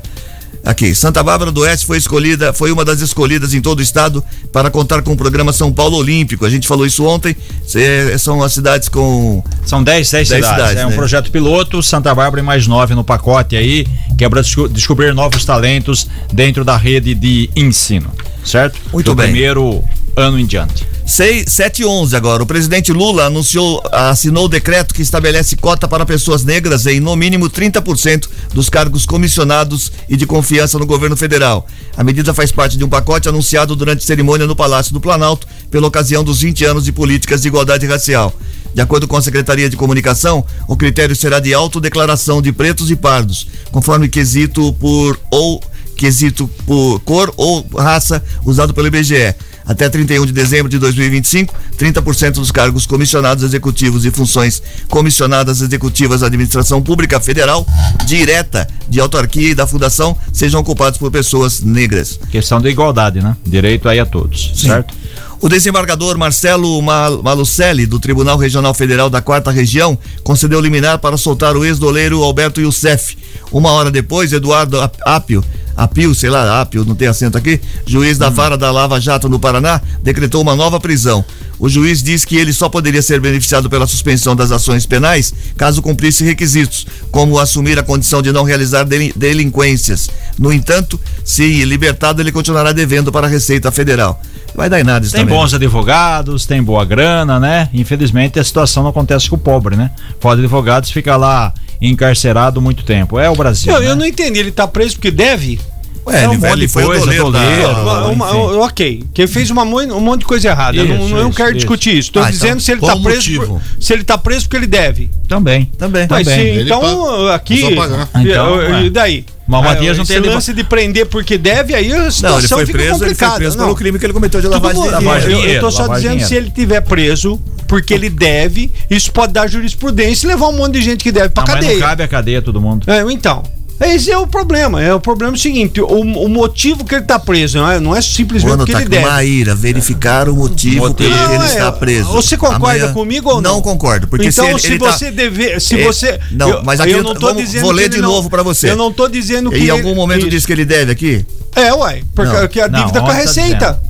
[0.64, 4.24] Aqui, Santa Bárbara do Oeste foi escolhida, foi uma das escolhidas em todo o estado
[4.54, 6.46] para contar com o programa São Paulo Olímpico.
[6.46, 7.36] A gente falou isso ontem.
[7.66, 10.50] Cê- são as cidades com São 10, 10 Dez cidades.
[10.50, 10.96] cidades, é um né?
[10.96, 13.88] projeto piloto, Santa Bárbara e mais nove no pacote aí,
[14.18, 18.12] que é para desco- descobrir novos talentos dentro da rede de ensino,
[18.46, 18.78] certo?
[18.94, 19.26] Muito Do bem.
[19.32, 19.84] primeiro
[20.16, 20.86] ano em diante.
[21.12, 22.42] 711 agora.
[22.42, 27.14] O presidente Lula anunciou, assinou o decreto que estabelece cota para pessoas negras em no
[27.18, 31.68] mínimo 30% dos cargos comissionados e de confiança no governo federal.
[31.98, 35.88] A medida faz parte de um pacote anunciado durante cerimônia no Palácio do Planalto pela
[35.88, 38.34] ocasião dos 20 anos de políticas de igualdade racial.
[38.74, 42.96] De acordo com a Secretaria de Comunicação, o critério será de autodeclaração de pretos e
[42.96, 45.62] pardos, conforme quesito por ou
[46.02, 49.36] quesito por cor ou raça usado pelo IBGE.
[49.64, 56.22] Até 31 de dezembro de 2025, 30% dos cargos comissionados executivos e funções comissionadas executivas
[56.22, 57.68] da administração pública federal,
[58.08, 62.20] direta, de autarquia e da fundação, sejam ocupados por pessoas negras.
[62.32, 63.38] Questão da igualdade, né?
[63.46, 64.70] Direito aí a todos, Sim.
[64.70, 64.96] certo?
[65.40, 71.18] O desembargador Marcelo Mal Malucelli, do Tribunal Regional Federal da Quarta Região, concedeu liminar para
[71.18, 73.18] soltar o ex-doleiro Alberto Youssef.
[73.52, 75.44] Uma hora depois, Eduardo Apio,
[75.76, 79.40] Apio, sei lá, Apio, não tem acento aqui, juiz da vara da Lava Jato no
[79.40, 81.24] Paraná, decretou uma nova prisão.
[81.60, 85.82] O juiz diz que ele só poderia ser beneficiado pela suspensão das ações penais caso
[85.82, 88.84] cumprisse requisitos, como assumir a condição de não realizar
[89.16, 90.10] delinquências.
[90.40, 94.20] No entanto, se libertado, ele continuará devendo para a Receita Federal.
[94.56, 95.38] Vai dar em nada isso Tem também.
[95.38, 97.70] bons advogados, tem boa grana, né?
[97.74, 99.92] Infelizmente a situação não acontece com o pobre, né?
[100.20, 103.18] Pode advogados fica lá encarcerado muito tempo.
[103.20, 103.74] É o Brasil.
[103.74, 103.88] Eu, né?
[103.92, 105.60] eu não entendi, ele tá preso porque deve?
[106.06, 108.58] Ué, É um ele, monte ele de foi coisa, doleiro, doleiro, Uma- uma- enfim.
[108.58, 110.76] ok, que ele fez uma, um monte de coisa errada.
[110.78, 111.58] Eu não, Isso, eu não isso, quero isso.
[111.58, 112.12] discutir isso.
[112.12, 113.42] Tô Ah, então, dizendo se ele tá o preso.
[113.46, 115.12] por- se ele tá preso porque ele deve.
[115.28, 115.66] Também.
[115.78, 116.08] Também.
[116.10, 116.56] Mas Também.
[116.56, 117.36] se, então, paga.
[117.36, 117.66] aqui.
[117.66, 118.10] É pagar.
[118.16, 118.84] Então, e, é.
[118.86, 119.26] e daí?
[119.52, 121.96] Mas o Ah, Matias não esse tem advo- lance de prender porque deve, aí a
[121.98, 123.36] Não, ele situação foi fica preso, ele foi complicada.
[123.36, 123.66] preso não.
[123.66, 126.00] pelo crime que ele cometeu de lavagem de lavagem eu, eu dinheiro, tô só dizendo
[126.12, 126.28] dinheiro.
[126.28, 130.74] se ele tiver preso porque ele deve, isso pode dar jurisprudência e levar um monte
[130.74, 131.80] de gente que deve pra Não, mas cadeia.
[131.80, 132.90] não cabe a cadeia todo mundo.
[132.90, 133.44] É, então.
[133.82, 134.82] Esse é o problema.
[134.82, 137.80] É o problema é o seguinte: o, o motivo que ele tá preso não é,
[137.80, 139.06] não é simplesmente Mano, porque tá ele deve.
[139.06, 140.96] uma ira, verificar o motivo, Motivo.
[140.96, 142.12] pelo que Não, ele é, está preso.
[142.12, 143.56] Você concorda comigo ou não?
[143.56, 146.50] Não concordo, porque então, se, ele, se ele tá- você dever, se É, você não,
[146.50, 148.44] eu, mas aqui eu não tô vamos- dizendo vou ler que de não- novo pra
[148.44, 148.70] você.
[148.70, 150.30] Eu não tô dizendo que Em algum momento isso.
[150.30, 151.26] disse que ele deve aqui.
[151.56, 152.48] É, uai, porque Não.
[152.48, 153.82] que a Não, dívida com a tá receita.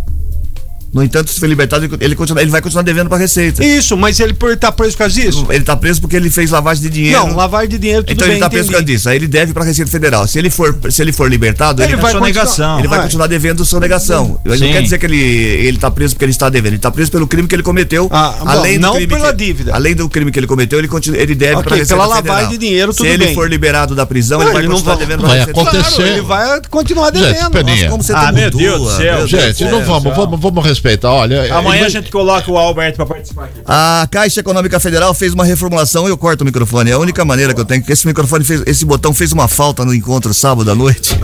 [0.94, 3.64] No entanto, se for libertado, ele, continua- ele vai continuar devendo pra Receita.
[3.64, 5.48] Isso, mas ele por tá preso por causa disso?
[5.50, 7.28] Ele tá preso porque ele fez lavagem de dinheiro.
[7.28, 9.08] Não, lavagem de dinheiro tudo então bem, ele tá preso por causa disso.
[9.10, 10.28] Aí ele deve pra Receita Federal.
[10.28, 12.80] Se ele for, se ele for libertado, Ele ele, vai negação.
[12.80, 13.04] ele vai Ué.
[13.06, 14.38] continuar devendo sonegação.
[14.44, 14.72] Não Sim.
[14.74, 16.74] quer dizer que ele, ele tá preso porque ele está devendo.
[16.74, 18.10] Ele tá preso pelo crime que ele cometeu.
[18.12, 19.74] Ah, bom, além do não crime pela que- dívida.
[19.74, 22.32] Além do crime que ele cometeu, ele, continua, ele deve Ok, pra Receita pela lavagem
[22.34, 22.52] Federal.
[22.52, 23.34] de dinheiro, tudo Se ele bem.
[23.36, 25.62] for liberado da prisão, Não, ele vai ele não continuar vai- devendo pra vai Receita
[25.62, 25.84] acontecer.
[25.84, 26.02] Federal.
[26.02, 27.52] Claro, ele vai continuar Gente, devendo.
[27.52, 27.90] Peninha.
[27.90, 29.28] Como você Ah, tá meu Deus do ah, céu.
[29.28, 33.46] Gente, não vamos, vamos, vamos Olha, Amanhã ele a gente coloca o Alberto pra participar
[33.46, 33.60] aqui.
[33.66, 36.08] A Caixa Econômica Federal fez uma reformulação.
[36.08, 36.92] Eu corto o microfone.
[36.92, 37.84] É a única maneira que eu tenho.
[37.84, 41.18] Que esse microfone fez, esse botão fez uma falta no encontro sábado à noite.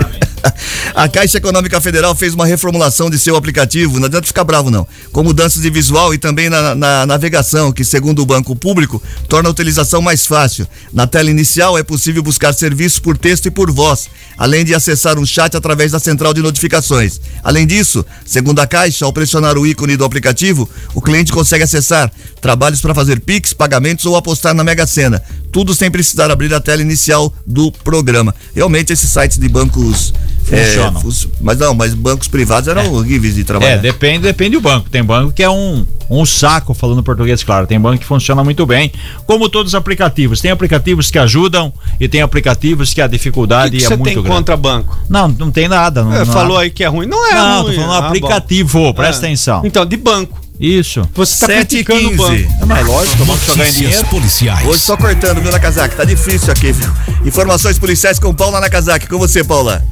[0.93, 4.00] A Caixa Econômica Federal fez uma reformulação de seu aplicativo.
[4.00, 4.88] Não adianta ficar bravo, não.
[5.12, 9.50] Com mudanças de visual e também na, na navegação, que, segundo o Banco Público, torna
[9.50, 10.68] a utilização mais fácil.
[10.91, 15.18] Na tela inicial é possível buscar serviços por texto e por voz, além de acessar
[15.20, 17.20] um chat através da central de notificações.
[17.43, 22.12] Além disso, segundo a Caixa, ao pressionar o ícone do aplicativo, o cliente consegue acessar
[22.41, 25.22] trabalhos para fazer Pix, pagamentos ou apostar na Mega Sena.
[25.52, 28.34] Tudo sem precisar abrir a tela inicial do programa.
[28.54, 30.14] Realmente, esses sites de bancos.
[30.50, 31.02] Funcionam.
[31.02, 33.74] é, mas não, mas bancos privados eram horríveis de trabalhar.
[33.74, 34.89] É, depende, depende do banco.
[34.89, 37.68] Tem banco que é um, um saco, falando português, claro.
[37.68, 38.91] Tem banco que funciona muito bem,
[39.26, 40.39] como todos os aplicativos.
[40.39, 43.95] Tem aplicativos que ajudam e tem aplicativos que a O dificuldade que, que é você
[43.98, 44.30] muito tem grande.
[44.38, 44.98] contra banco?
[45.10, 46.04] Não, não tem nada.
[46.04, 47.08] Não, É, não falou há- aí que é ruim.
[47.08, 47.76] Não é Não, ruim.
[47.76, 48.08] tô falando Ah, bom.
[48.08, 49.30] aplicativo, presta É.
[49.30, 49.62] atenção.
[49.66, 50.39] Então, de banco.
[50.60, 51.08] Isso.
[51.14, 52.18] Você tá 7 criticando o 15.
[52.43, 52.54] banco.
[52.64, 54.06] É mais lógico, vamos jogar em dinheiro.
[54.08, 54.66] policiais.
[54.68, 55.95] Hoje só cortando, viu, Nakazaki?
[55.95, 56.89] Tá difícil aqui, viu?
[57.26, 59.08] Informações policiais com Paula Nakazaki.
[59.08, 59.84] Com você, Paula.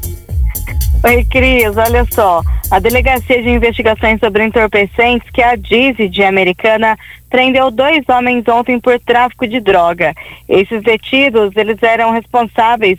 [1.03, 2.41] Oi, Cris, olha só.
[2.71, 6.97] A Delegacia de Investigações sobre Entorpecentes, que é a DISE de Americana,
[7.29, 10.13] prendeu dois homens ontem por tráfico de droga.
[10.49, 12.97] Esses detidos, eles eram responsáveis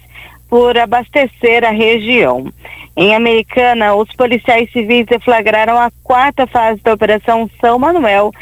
[0.49, 2.53] por abastecer a região.
[2.97, 8.33] Em Americana, os policiais civis deflagraram a quarta fase da Operação São Manuel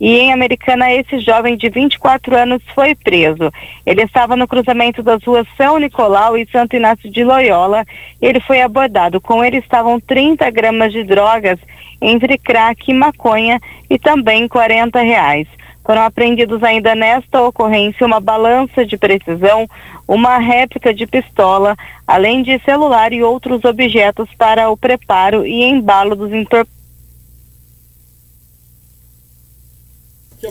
[0.00, 3.52] e em Americana, esse jovem de 24 anos foi preso.
[3.84, 7.84] Ele estava no cruzamento das ruas São Nicolau e Santo Inácio de Loyola.
[8.20, 9.20] Ele foi abordado.
[9.20, 11.58] Com ele estavam 30 gramas de drogas,
[12.00, 15.46] entre crack e maconha, e também 40 reais.
[15.84, 19.68] Foram apreendidos ainda nesta ocorrência uma balança de precisão,
[20.08, 21.76] uma réplica de pistola,
[22.06, 26.79] além de celular e outros objetos para o preparo e embalo dos entorpecentes.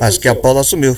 [0.01, 0.95] Acho que a Paula assumiu.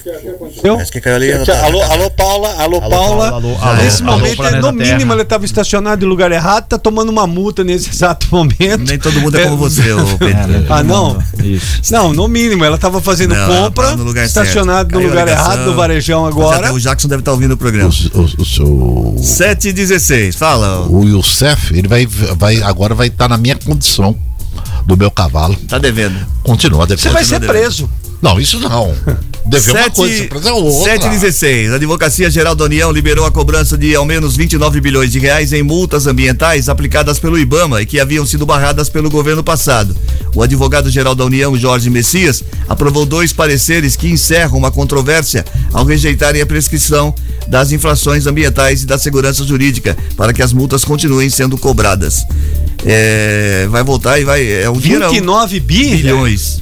[0.63, 0.77] Eu?
[0.77, 1.31] Acho que caiu ali.
[1.31, 2.97] ela tá- Alô, alô, Paula, alô, Paula.
[2.97, 5.13] Paula, alô, alô, Nesse alô, momento, planeta no mínimo, Terra.
[5.13, 8.83] ele estava estacionado em lugar errado, tá tomando uma multa nesse exato momento.
[8.85, 10.65] Nem todo mundo é como você, ô Pedro.
[10.69, 11.21] Ah, não?
[11.41, 11.91] Isso.
[11.93, 15.75] Não, no mínimo, ela estava fazendo Não, compra, ela tá no lugar no errado, do
[15.75, 16.73] varejão agora.
[16.73, 17.89] O Jackson deve estar ouvindo o programa.
[18.13, 20.85] O, o, o seu 7 e 16, fala.
[20.87, 24.15] o Youssef, ele vai, vai agora vai estar na minha condição
[24.85, 25.55] do meu cavalo.
[25.67, 26.25] Tá devendo.
[26.43, 27.03] Continua devendo.
[27.03, 27.57] Você vai ser devendo.
[27.57, 27.89] preso.
[28.21, 28.93] Não, isso não.
[29.45, 30.91] Dever uma coisa, é outra.
[30.91, 31.71] 7 e 16.
[31.71, 35.51] A Advocacia Geral da União liberou a cobrança de ao menos 29 bilhões de reais
[35.51, 39.95] em multas ambientais aplicadas pelo IBAMA e que haviam sido barradas pelo governo passado.
[40.35, 46.41] O advogado-geral da União, Jorge Messias, aprovou dois pareceres que encerram uma controvérsia ao rejeitarem
[46.41, 47.13] a prescrição
[47.47, 52.25] das infrações ambientais e da segurança jurídica para que as multas continuem sendo cobradas.
[52.85, 54.49] É, vai voltar e vai.
[54.49, 55.95] É um dinheiro 29 bi?
[55.95, 56.61] bilhões.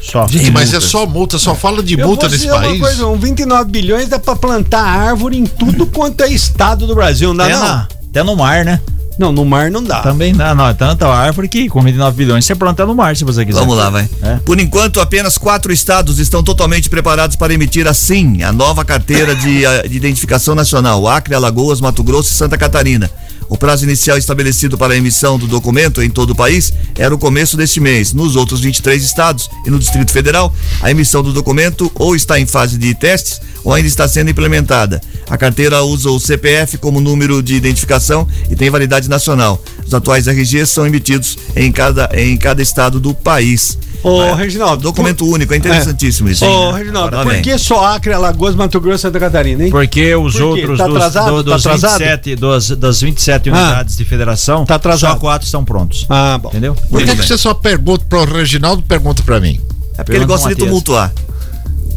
[0.00, 0.26] Só.
[0.26, 0.84] Gente, mas é multas.
[0.90, 2.80] só multa, só fala de Eu multa vou nesse dizer uma país.
[2.80, 7.28] coisa, um 29 bilhões dá pra plantar árvore em tudo quanto é estado do Brasil,
[7.28, 7.62] não dá Até, não?
[7.62, 8.80] na- até no mar, né?
[9.18, 10.00] Não, no mar não dá.
[10.00, 10.66] Também dá, não.
[10.66, 13.58] É tanta árvore que com 29 bilhões você planta no mar, se você quiser.
[13.60, 14.08] Vamos lá, vai.
[14.22, 14.36] É.
[14.46, 19.36] Por enquanto, apenas quatro estados estão totalmente preparados para emitir a SIM, a nova carteira
[19.36, 23.10] de, eh, de identificação nacional: Acre, Alagoas, Mato Grosso e Santa Catarina.
[23.50, 27.18] O prazo inicial estabelecido para a emissão do documento em todo o país era o
[27.18, 28.12] começo deste mês.
[28.12, 32.46] Nos outros 23 estados e no Distrito Federal, a emissão do documento ou está em
[32.46, 35.00] fase de testes ou ainda está sendo implementada.
[35.28, 39.62] A carteira usa o CPF como número de identificação e tem validade nacional.
[39.86, 43.76] Os atuais RGs são emitidos em cada, em cada estado do país.
[44.02, 44.82] Ô, É, Reginaldo.
[44.82, 46.42] Documento único, é interessantíssimo isso.
[46.46, 46.76] Ô, hein?
[46.78, 49.70] Reginaldo, Agora por que só Acre, Alagoas, Mato Grosso e Santa Catarina, hein?
[49.70, 51.42] Porque os Por outros Tá dos, atrasado?
[51.42, 51.98] do- Tá dos atrasado?
[51.98, 53.52] 27, dos, das 27 Ah.
[53.68, 55.12] unidades de federação, Tá atrasado.
[55.14, 56.04] só quatro estão prontos.
[56.10, 56.48] Ah, bom.
[56.50, 56.74] Entendeu?
[56.74, 59.58] Por que, que você só pergunta pro Reginaldo pergunta pra mim?
[59.96, 61.12] É porque ele gosta de tumultuar.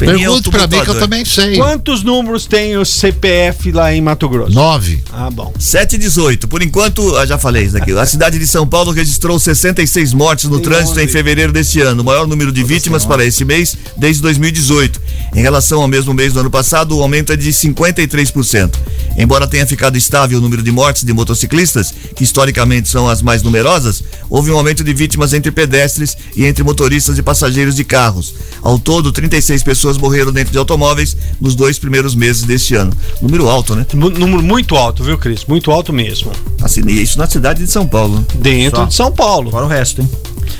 [0.05, 1.55] Pergunte pra mim que eu também sei.
[1.55, 4.53] Quantos números tem o CPF lá em Mato Grosso?
[4.53, 5.01] Nove.
[5.11, 5.53] Ah, bom.
[5.57, 6.47] 7 e 18.
[6.47, 7.91] Por enquanto, ah, já falei isso daqui.
[7.91, 11.11] A cidade de São Paulo registrou 66 mortes no Tem trânsito em onze.
[11.13, 15.01] fevereiro deste ano, o maior número de vítimas para esse mês desde 2018.
[15.35, 18.71] Em relação ao mesmo mês do ano passado, o aumento é de 53%.
[19.17, 23.43] Embora tenha ficado estável o número de mortes de motociclistas, que historicamente são as mais
[23.43, 28.33] numerosas, houve um aumento de vítimas entre pedestres e entre motoristas e passageiros de carros.
[28.61, 32.91] Ao todo, 36 pessoas morreram dentro de automóveis nos dois primeiros meses deste ano.
[33.21, 33.85] Número alto, né?
[33.93, 35.45] Mu- Número muito alto, viu, Cris?
[35.45, 36.31] Muito alto mesmo.
[36.61, 38.17] Assim, isso na cidade de São Paulo.
[38.19, 38.25] né?
[38.35, 38.85] Dentro Só.
[38.85, 39.51] de São Paulo.
[39.51, 40.09] Fora o resto, hein?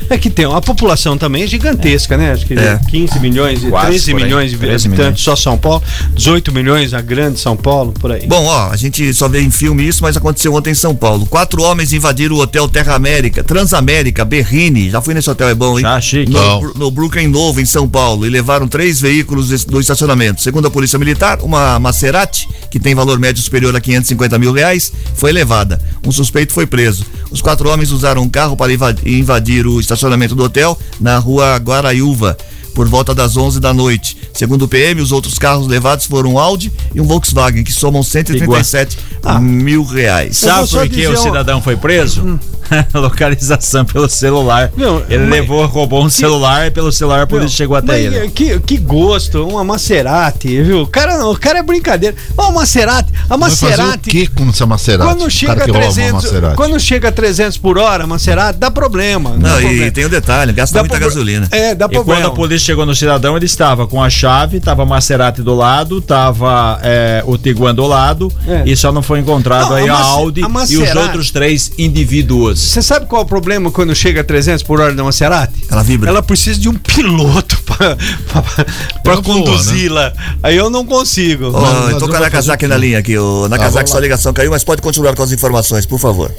[0.09, 2.31] É que tem, a população também é gigantesca, né?
[2.34, 2.79] Acho que É.
[2.89, 4.23] 15 milhões, e Quase 13 por aí.
[4.23, 5.21] milhões de 13 habitantes milhões.
[5.21, 8.25] só São Paulo, 18 milhões a grande São Paulo, por aí.
[8.27, 11.25] Bom, ó, a gente só vê em filme isso, mas aconteceu ontem em São Paulo.
[11.25, 14.89] Quatro homens invadiram o hotel Terra América, Transamérica, Berrini.
[14.89, 15.84] Já fui nesse hotel, é bom, hein?
[15.84, 16.31] Já, chique.
[16.31, 20.41] No, no Brooklyn Novo, em São Paulo, e levaram três veículos des- do estacionamento.
[20.41, 24.91] Segundo a Polícia Militar, uma Maserati, que tem valor médio superior a 550 mil reais,
[25.15, 25.80] foi levada.
[26.05, 27.05] Um suspeito foi preso.
[27.32, 31.57] Os quatro homens usaram um carro para inva- invadir o estacionamento do hotel na rua
[31.57, 32.38] Guaraiúva.
[32.74, 34.17] Por volta das 11 da noite.
[34.34, 38.01] Segundo o PM, os outros carros levados foram um Audi e um Volkswagen, que somam
[38.01, 38.97] 137
[39.39, 40.38] mil reais.
[40.38, 42.39] Sabe por que o cidadão foi preso?
[42.93, 44.71] Localização pelo celular.
[44.76, 48.13] Não, ele mas- levou, roubou um celular e pelo celular a polícia chegou até Mas,
[48.13, 48.30] ele.
[48.30, 50.82] Que, que gosto, uma Maserati, viu?
[50.82, 52.15] O cara, não- o cara é brincadeira.
[52.38, 54.09] Ó, Maserati, a Vai fazer o Maserati.
[54.11, 55.03] que com essa Maserati?
[55.09, 56.55] Quando chega, a que rouba uma 300, Maserati.
[56.55, 59.32] quando chega a 300 por hora, Maserati, dá problema.
[59.32, 59.86] dá Não, problema.
[59.86, 61.47] e tem o detalhe, gasta Dá muita pro- gasolina.
[61.51, 62.21] É, dá E problema.
[62.21, 65.53] quando a polícia chegou no cidadão, ele estava com a chave, estava a Maserati do
[65.55, 68.63] lado, estava é, o Tiguan do lado, É.
[68.65, 70.97] e só não foi encontrado Não, aí a a, Mace- Audi a e os Maserati-
[70.99, 72.62] outros três indivíduos.
[72.64, 75.66] Você sabe qual é o problema quando chega a 300 por hora da Maserati?
[75.70, 76.09] Ela vibra.
[76.09, 77.61] Ela precisa de um piloto
[79.03, 80.14] voa, conduzi-la.
[80.41, 81.45] Aí eu não consigo.
[81.45, 83.18] Eu com a vou Nakazaki na o linha aqui.
[83.18, 86.32] O Ah, Nakazaki, sua ligação caiu, mas pode continuar com as informações, por favor.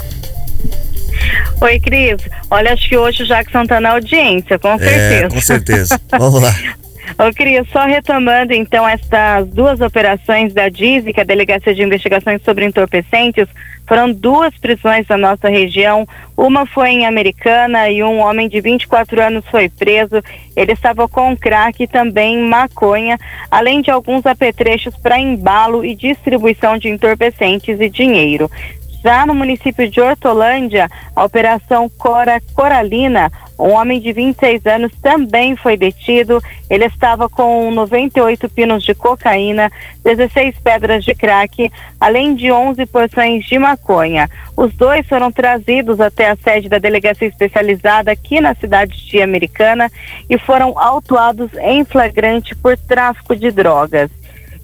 [1.61, 2.17] Oi, Cris.
[2.51, 5.29] Olha, acho que hoje o Jackson tá na audiência, com É, certeza.
[5.29, 6.01] com certeza.
[6.19, 6.55] Vamos lá.
[7.19, 11.83] Ô, Cris, só retomando então estas duas operações da DISE, que é a Delegacia de
[11.83, 13.47] Investigações sobre Entorpecentes,
[13.87, 16.09] foram duas prisões na nossa região.
[16.37, 20.23] Uma foi em Americana e um homem de 24 anos foi preso.
[20.57, 23.19] Ele estava com crack e também maconha,
[23.51, 28.51] além de alguns apetrechos para embalo e distribuição de entorpecentes e dinheiro.
[29.05, 35.55] Já no município de Hortolândia, a Operação Cora Coralina, um homem de 26 anos também
[35.57, 36.43] foi detido.
[36.71, 39.71] Ele estava com 98 pinos de cocaína,
[40.03, 44.27] 16 pedras de crack, além de 11 porções de maconha.
[44.57, 49.93] Os dois foram trazidos até a sede da delegacia especializada aqui na cidade de Americana
[50.31, 54.11] e foram autuados em flagrante por tráfico de drogas.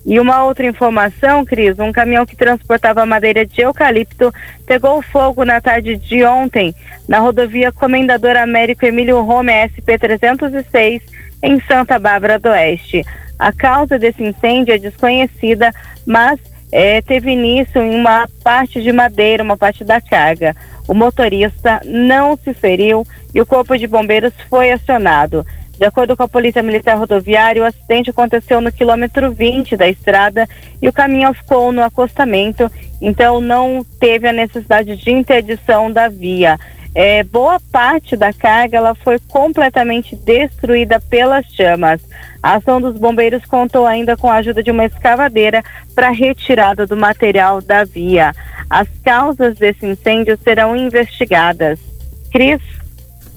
[0.05, 4.33] E uma outra informação, Cris, um caminhão que transportava madeira de eucalipto
[4.67, 6.75] pegou fogo na tarde de ontem
[7.07, 11.03] na rodovia Comendador Américo Emílio Rome SP-306
[11.43, 13.05] em Santa Bárbara do Oeste.
[13.39, 15.73] A causa desse incêndio é desconhecida,
[16.07, 16.39] mas
[16.73, 20.55] eh, teve início em uma parte de madeira, uma parte da carga.
[20.87, 25.45] O motorista não se feriu e o corpo de bombeiros foi acionado.
[25.81, 30.47] De acordo com a Polícia Militar Rodoviária, o acidente aconteceu no quilômetro 20 da estrada
[30.83, 32.71] e o caminhão ficou no acostamento,
[33.01, 36.59] então não teve a necessidade de interdição da via.
[36.95, 42.03] É, boa parte da carga ela foi completamente destruída pelas chamas.
[42.43, 45.63] A ação dos bombeiros contou ainda com a ajuda de uma escavadeira
[45.95, 48.35] para retirada do material da via.
[48.69, 51.81] As causas desse incêndio serão investigadas.
[52.31, 52.61] Cris?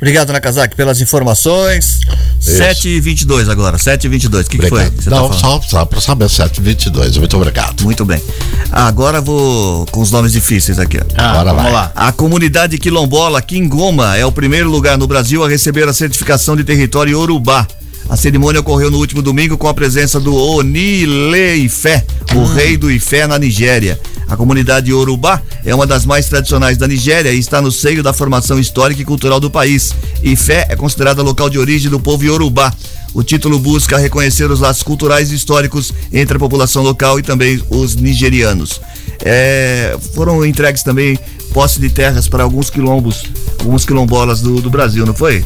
[0.03, 2.01] Obrigado, Nakazaki, pelas informações.
[2.37, 4.81] 7 e 22 agora, 7 e 22 O que, que foi?
[4.81, 5.01] Obrigado.
[5.01, 5.63] que tá Não, falando?
[5.63, 7.15] só, só para saber, 722.
[7.19, 7.81] Muito obrigado.
[7.83, 8.21] Muito bem.
[8.69, 10.97] Agora vou com os nomes difíceis aqui.
[10.97, 11.03] ó.
[11.15, 11.79] Ah, Bora vamos lá.
[11.83, 11.91] lá.
[11.95, 16.65] A comunidade quilombola Quingoma é o primeiro lugar no Brasil a receber a certificação de
[16.65, 17.65] território Urubá.
[18.09, 22.91] A cerimônia ocorreu no último domingo com a presença do Onile Ifé, o rei do
[22.91, 23.99] Ifé na Nigéria.
[24.27, 28.13] A comunidade Urubá é uma das mais tradicionais da Nigéria e está no seio da
[28.13, 29.93] formação histórica e cultural do país.
[30.21, 32.73] Ifé é considerada local de origem do povo Yorubá.
[33.13, 37.61] O título busca reconhecer os laços culturais e históricos entre a população local e também
[37.69, 38.81] os nigerianos.
[39.23, 41.17] É, foram entregues também
[41.53, 43.23] posse de terras para alguns quilombos,
[43.59, 45.45] alguns quilombolas do, do Brasil, não foi?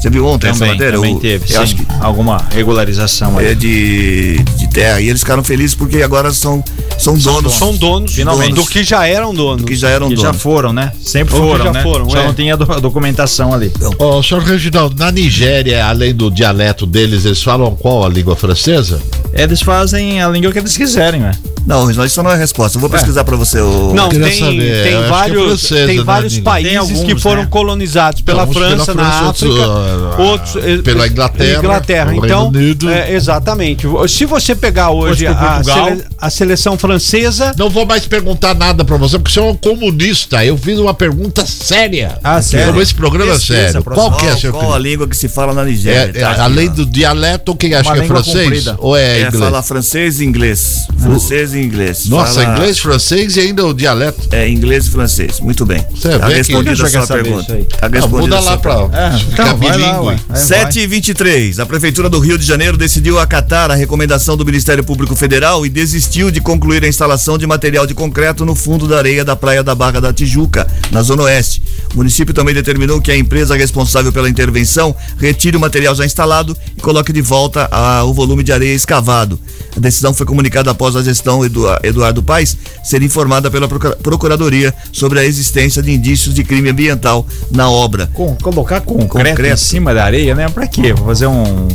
[0.00, 0.94] Você viu ontem essa Também, matéria?
[0.98, 1.56] também O- teve, eu sim.
[1.56, 3.54] acho que Alguma regularização é aí.
[3.54, 5.00] de, de terra.
[5.00, 6.62] E eles ficaram felizes porque agora são,
[6.98, 7.54] são donos.
[7.54, 8.52] São donos Finalmente.
[8.54, 9.64] do que já eram donos.
[9.64, 10.42] que já eram Que já donos.
[10.42, 10.92] foram, né?
[11.02, 11.82] Sempre Ou foram, já né?
[11.82, 12.26] foram, Só é.
[12.26, 13.72] não tinha do- documentação ali.
[13.98, 19.00] Ô, senhor Reginaldo, na Nigéria, além do dialeto deles, eles falam qual a língua francesa?
[19.32, 21.32] Eles fazem a língua que eles quiserem, né?
[21.66, 22.76] Não, isso não é resposta.
[22.76, 23.60] Eu vou pesquisar pra você.
[23.60, 23.92] O...
[23.92, 27.42] Não, tem, saber, tem é vários, francesa, tem né, vários países Tem alguns, que foram
[27.42, 27.48] né?
[27.50, 32.10] colonizados pela Alguns pela França, na França, outros, África, ah, outros eh, pela Inglaterra, Inglaterra.
[32.12, 32.90] o Então, Reino Unido.
[32.90, 33.86] é, exatamente.
[34.08, 38.96] Se você pegar hoje a, sele- a seleção francesa, Não vou mais perguntar nada pra
[38.96, 40.44] você, porque você é um comunista.
[40.44, 42.18] Eu fiz uma pergunta séria.
[42.22, 42.80] Ah, sério?
[42.80, 43.82] Esse programa é sério.
[43.82, 43.94] professor.
[44.10, 46.12] Qual que é, Qual, senhor qual a língua que se fala na É, Nigéria?
[46.14, 48.44] é, Tá aqui, além do dialeto, quem acha que é francês?
[48.44, 48.76] comprida.
[48.78, 49.38] Ou é, É, inglês?
[49.38, 50.86] fala francês e inglês.
[50.98, 52.06] Francês e inglês.
[52.06, 54.28] Nossa, Fala- inglês, francês e ainda o dialeto.
[54.32, 55.35] É, inglês e francês.
[55.40, 55.84] Muito bem.
[55.94, 56.76] Você Tá respondida a
[57.06, 57.54] sua pergunta.
[57.78, 58.72] Tá Ah, respondida muda a sua lá pra.
[58.72, 60.16] É, então, vai lá, ué.
[60.32, 64.44] É, 7 e 23 A Prefeitura do Rio de Janeiro decidiu acatar a recomendação do
[64.44, 68.86] Ministério Público Federal e desistiu de concluir a instalação de material de concreto no fundo
[68.88, 71.62] da areia da Praia da Barra da Tijuca, na Zona Oeste.
[71.94, 76.56] O município também determinou que a empresa responsável pela intervenção retire o material já instalado
[76.76, 79.38] e coloque de volta a- o volume de areia escavado.
[79.76, 84.74] A decisão foi comunicada após a gestão Edu- Eduardo Paes ser informada pela Procura- Procuradoria
[84.92, 88.08] sobre a existência de indícios de crime ambiental na obra.
[88.14, 89.54] Com, colocar concreto, Concreto.
[89.54, 90.48] em cima da areia, né?
[90.48, 90.92] Pra quê?
[90.94, 91.68] Pra fazer um.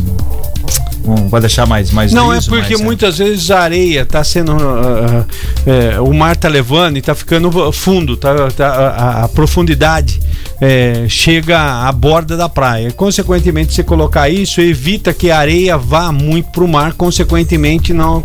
[1.06, 2.86] Um pra deixar mais, mais não é liso, porque mais, né?
[2.86, 4.52] muitas vezes a areia tá sendo.
[4.54, 5.26] ah,
[5.66, 10.20] é, o mar tá levando e tá ficando fundo, tá, tá- a, a profundidade
[10.60, 12.92] é, chega à borda da praia.
[12.92, 18.18] Consequentemente, se colocar isso, evita que a areia vá muito pro mar, consequentemente não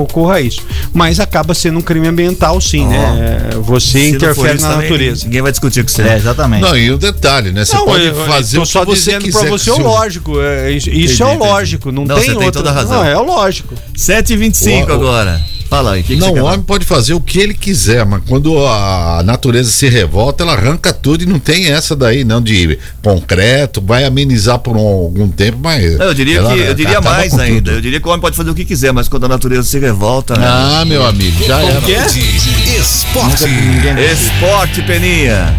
[0.00, 0.62] ocorra isso.
[0.92, 2.88] Mas acaba sendo um crime ambiental, sim, Ó.
[2.88, 3.48] né?
[3.52, 5.24] É, Você Se interfere isso na também, natureza.
[5.24, 6.02] Ninguém vai discutir com você.
[6.02, 6.62] É, exatamente.
[6.62, 7.64] Não, e o detalhe, né?
[7.64, 9.40] Você Não, pode eu- eu fazer tô o que só você dizendo quiser.
[9.40, 10.40] pra você o lógico.
[10.40, 11.90] é, isso isso é o lógico.
[11.92, 12.52] Não, Não, tem você tem outra.
[12.62, 12.96] toda a razão.
[12.98, 13.74] Não, é o lógico.
[13.96, 14.94] 7h25 Ó, ó.
[14.94, 15.40] agora.
[15.70, 18.22] Fala aí, o que, que Não, o homem pode fazer o que ele quiser, mas
[18.28, 22.78] quando a natureza se revolta, ela arranca tudo e não tem essa daí, não, de
[23.02, 25.98] concreto, vai amenizar por um- algum tempo, mas.
[25.98, 27.56] Não, eu diria, ela que, eu diria mais ainda.
[27.56, 27.70] tudo.
[27.72, 29.78] Eu diria que o homem pode fazer o que quiser, mas quando a natureza se
[29.78, 30.38] revolta.
[30.38, 30.46] né?
[30.46, 31.80] Ah, meu amigo, já era.
[32.78, 33.44] Esporte.
[34.12, 35.52] Esporte, Peninha.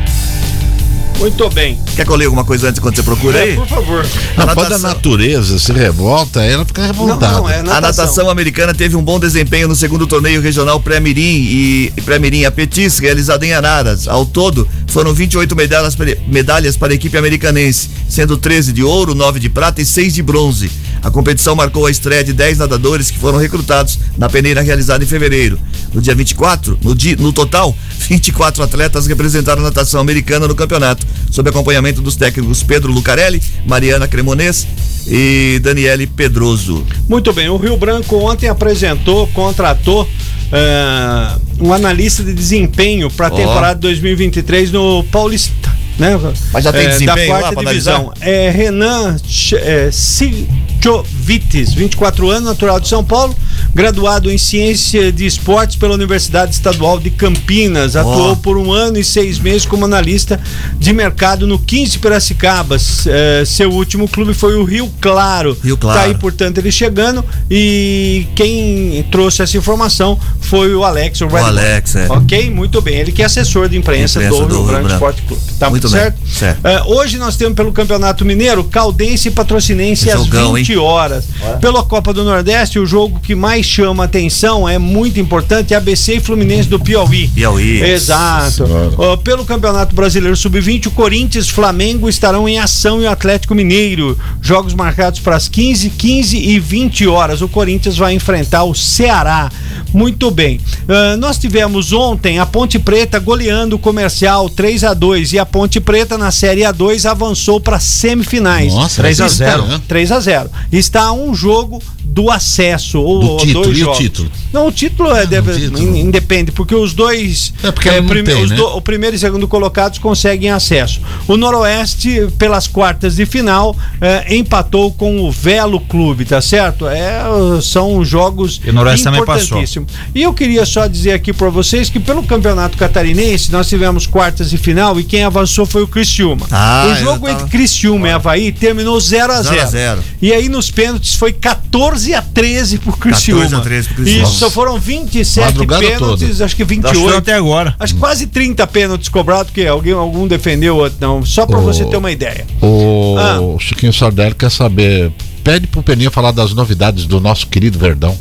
[1.17, 1.79] Muito bem.
[1.95, 3.55] Quer que eu leia alguma coisa antes quando você procura aí?
[3.55, 4.05] Por favor.
[4.37, 7.31] Não, A quando a natação- natureza se revolta, ela fica revoltada.
[7.31, 11.21] Não, não, é A natação americana teve um bom desempenho no segundo torneio regional Pré-Mirim
[11.21, 14.07] e Pré-Mirim Apetis, realizado em Araras.
[14.07, 19.15] Ao todo, foram 28 medalhas, para- medalhas para a equipe americanense, sendo 13 de ouro,
[19.15, 20.69] 9 de prata e 6 de bronze.
[21.05, 25.07] A competição marcou a estreia de 10 nadadores que foram recrutados na peneira realizada em
[25.07, 25.59] fevereiro.
[25.93, 27.77] No dia 24, no, dia, no total,
[28.09, 34.07] 24 atletas representaram a natação americana no campeonato, sob acompanhamento dos técnicos Pedro Lucarelli, Mariana
[34.07, 34.65] Cremonês
[35.05, 36.83] e Daniele Pedroso.
[37.07, 40.09] Muito bem, o Rio Branco ontem apresentou, contratou
[40.51, 43.35] eh, um analista de desempenho para a Ó.
[43.35, 45.84] temporada 2023 no Paulista.
[45.97, 46.19] Né?
[46.51, 48.11] Mas já tem Eh, desempenho da lá quarta pra divisão.
[48.19, 49.15] É Renan
[49.53, 53.35] é, Sijovites, 24 anos, natural de São Paulo,
[53.73, 57.95] graduado em Ciência de Esportes pela Universidade Estadual de Campinas.
[57.95, 60.39] Atuou por um ano e seis meses como analista
[60.77, 63.07] de mercado no 15 Piracicabas.
[63.07, 65.57] Eh, seu último clube foi o Rio Claro.
[65.63, 65.99] Rio Claro.
[65.99, 71.37] Tá aí, portanto, ele chegando e quem trouxe essa informação foi o Alex, o, Bull.
[71.39, 72.07] Alex, é.
[72.09, 72.97] Ok, muito bem.
[72.97, 74.87] Ele que é assessor de imprensa, Imprensa do, do Rio Branco.
[74.93, 75.41] Esporte Clube.
[75.59, 76.17] Tá Muito muito bem, certo?
[76.27, 76.65] certo.
[76.65, 81.25] Eh, hoje nós temos pelo Campeonato Mineiro Caldense e Patrocinense Jogão, às 20 horas.
[81.61, 86.15] Pela Copa do Nordeste, o jogo que mais chama atenção é muito importante é ABC
[86.15, 87.27] e Fluminense do Piauí.
[87.29, 87.81] Piauí.
[87.81, 88.65] Exato.
[88.97, 94.17] Ó, pelo Campeonato Brasileiro Sub-20, o Corinthians, Flamengo estarão em ação e o Atlético Mineiro.
[94.41, 97.41] Jogos marcados para as 15, 15 e 20 horas.
[97.41, 99.51] O Corinthians vai enfrentar o Ceará.
[99.95, 100.59] Muito bem.
[100.89, 105.45] Ah, nós tivemos ontem a Ponte Preta goleando o comercial 3 a 2 e a
[105.45, 108.73] Ponte Preta na Série A2 avançou para semifinais.
[108.73, 109.67] Nossa, 3 a Está, 0.
[109.67, 109.81] né?
[109.87, 111.81] 3 a 0 Está um jogo
[112.15, 112.97] do acesso.
[113.01, 113.97] Ou Do título, dois e o jogos.
[113.99, 114.31] título?
[114.53, 115.79] Não, o título é deve, título.
[115.83, 117.53] in- independe, porque os dois.
[117.61, 118.55] É porque não prime- tem, né?
[118.55, 121.01] do- o primeiro e segundo colocados conseguem acesso.
[121.27, 126.87] O Noroeste, pelas quartas de final, eh, empatou com o Velo Clube, tá certo?
[126.87, 127.19] É,
[127.61, 129.91] são jogos E o Noroeste também importantíssimos.
[130.13, 134.49] E eu queria só dizer aqui para vocês que pelo Campeonato Catarinense nós tivemos quartas
[134.49, 136.45] de final e quem avançou foi o Criciúma.
[136.49, 140.03] Ah, o jogo tava- entre Criciúma e Havaí terminou 0 a 0 0 a 0.
[140.21, 143.41] E aí nos pênaltis foi 14 a 13 pro Criciúma.
[143.43, 144.23] 14 a 13 pro Criciúma.
[144.27, 146.25] Isso, só foram 27 Madrugada pênaltis, toda.
[146.25, 147.17] acho que Acho que 28.
[147.17, 147.75] até agora.
[147.79, 151.25] Acho que quase 30 pênaltis cobrados, porque alguém, algum defendeu, outro não.
[151.25, 151.61] Só pra Ô.
[151.61, 152.45] você ter uma ideia.
[152.61, 153.39] O Ah.
[153.59, 155.11] Chiquinho Sardelli quer saber.
[155.43, 158.17] Pede pro Peninha falar das novidades do nosso querido Verdão.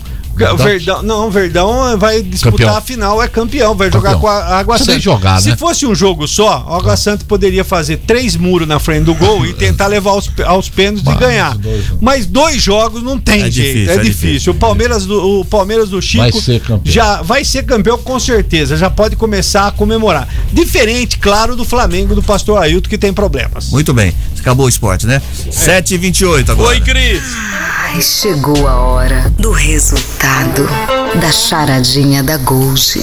[0.53, 2.77] O Verdão, não, o Verdão vai disputar Campeão.
[2.77, 4.21] a final, é campeão, vai jogar Campeão.
[4.21, 4.99] com a Água Santa.
[4.99, 5.57] jogar, Se né?
[5.57, 9.47] fosse um jogo só, a Água Santa poderia fazer três muros na frente do gol
[9.47, 11.57] e tentar levar aos, aos pênaltis e ganhar.
[11.57, 11.85] dois.
[12.01, 14.29] Mas dois jogos não tem É jeito, difícil, é, é difícil.
[14.29, 14.53] difícil.
[14.53, 16.81] O Palmeiras do, o Palmeiras do Chico Vai ser campeão.
[16.93, 20.29] já vai ser campeão com certeza, já pode começar a comemorar.
[20.53, 23.71] Diferente, claro, do Flamengo do Pastor Ailton que tem problemas.
[23.71, 24.13] Muito bem.
[24.41, 25.23] Acabou o esporte, né?
[25.51, 26.69] 7 e 28 agora.
[26.71, 27.23] Oi, Cris.
[27.95, 30.24] Ai, chegou a hora do resultado
[31.21, 32.99] da charadinha da Gold.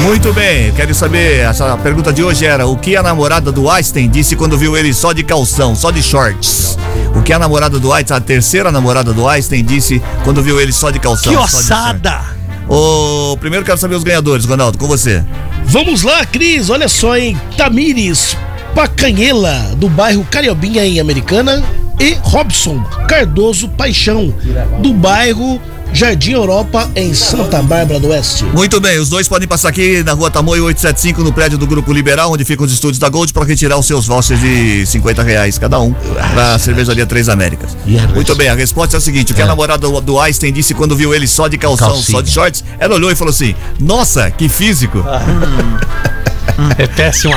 [0.00, 3.70] Muito bem, quero saber, essa a pergunta de hoje era, o que a namorada do
[3.70, 6.76] Einstein disse quando viu ele só de calção, só de shorts?
[7.14, 10.72] O que a namorada do Einstein, a terceira namorada do Einstein disse quando viu ele
[10.72, 11.32] só de calção?
[11.32, 11.70] Que só de shorts?
[11.70, 12.20] ossada!
[12.68, 15.24] O primeiro quero saber os ganhadores, Ronaldo, com você.
[15.66, 17.40] Vamos lá, Cris, olha só, hein?
[17.56, 18.36] Tamires
[18.74, 21.62] Pacanhela, do bairro Cariobinha, em Americana.
[21.98, 24.34] E Robson Cardoso Paixão,
[24.80, 25.60] do bairro
[25.92, 28.44] Jardim Europa, em Santa Bárbara do Oeste.
[28.44, 31.92] Muito bem, os dois podem passar aqui na rua Tamoio 875, no prédio do Grupo
[31.92, 35.58] Liberal, onde ficam os estúdios da Gold, para retirar os seus vouchers de 50 reais
[35.58, 35.92] cada um,
[36.34, 37.76] para a cervejaria Três Américas.
[38.14, 40.74] Muito bem, a resposta é a seguinte: o que a namorada do, do Einstein disse
[40.74, 42.16] quando viu ele só de calção, Calcinha.
[42.18, 45.02] só de shorts, ela olhou e falou assim: Nossa, que físico!
[46.78, 47.34] É péssimo.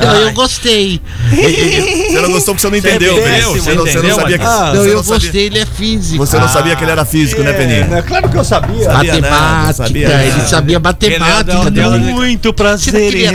[0.00, 1.00] Não, eu gostei.
[1.30, 4.44] Você não gostou porque você não entendeu, é péssimo, Você, não, você não sabia que.
[4.44, 6.18] Você não, não eu sabia- gostei, ele é físico.
[6.26, 7.88] Você não sabia que ele era físico, né, Peninha?
[7.98, 8.84] É, claro que eu sabia.
[8.84, 11.52] Sabia Matemática, sabia ele sabia matemática.
[11.66, 13.32] É deu- da- Muito prazer em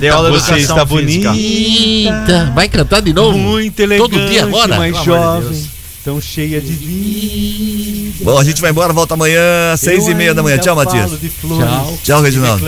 [0.00, 1.30] Deu aula de Você educação está física.
[1.30, 2.52] bonita.
[2.54, 3.36] Vai cantar de novo?
[3.38, 4.76] Muito elegante, Todo dia agora?
[4.76, 5.66] mais jovem,
[6.06, 8.24] tão cheia de vida.
[8.24, 10.56] Bom, a gente vai embora, volta amanhã, seis Eu e meia da manhã.
[10.56, 11.10] Tchau, Matias.
[11.40, 12.64] flores, Tchau, Reginaldo.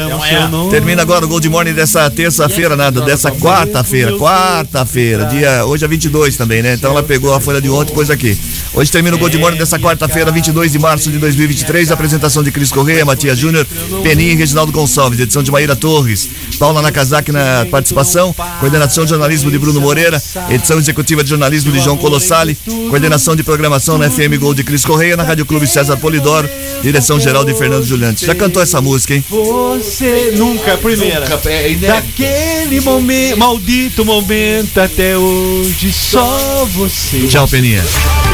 [0.73, 6.37] Termina agora o Gold Morning dessa terça-feira, nada, dessa quarta-feira, quarta-feira, dia, hoje é 22
[6.37, 6.75] também, né?
[6.75, 8.37] Então ela pegou a folha de ontem e pôs aqui.
[8.75, 12.71] Hoje termina o Gold Morning dessa quarta-feira, 22 de março de 2023, apresentação de Cris
[12.71, 13.67] Correia, Matias Júnior,
[14.03, 19.51] Peninha e Reginaldo Gonçalves, edição de Maíra Torres, Paula Nakazaki na participação, coordenação de jornalismo
[19.51, 22.57] de Bruno Moreira, edição executiva de jornalismo de João Colossali,
[22.89, 26.49] coordenação de programação na FM Gold de Cris Correia, na Rádio Clube César Polidoro,
[26.83, 28.27] direção geral de Fernando Juliante.
[28.27, 29.25] Já cantou essa música, hein?
[29.29, 31.27] Você nunca, é a primeira.
[31.27, 37.27] Daquele momento, maldito momento até hoje, só você.
[37.27, 37.85] Tchau, Peninha.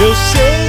[0.01, 0.64] Eu sei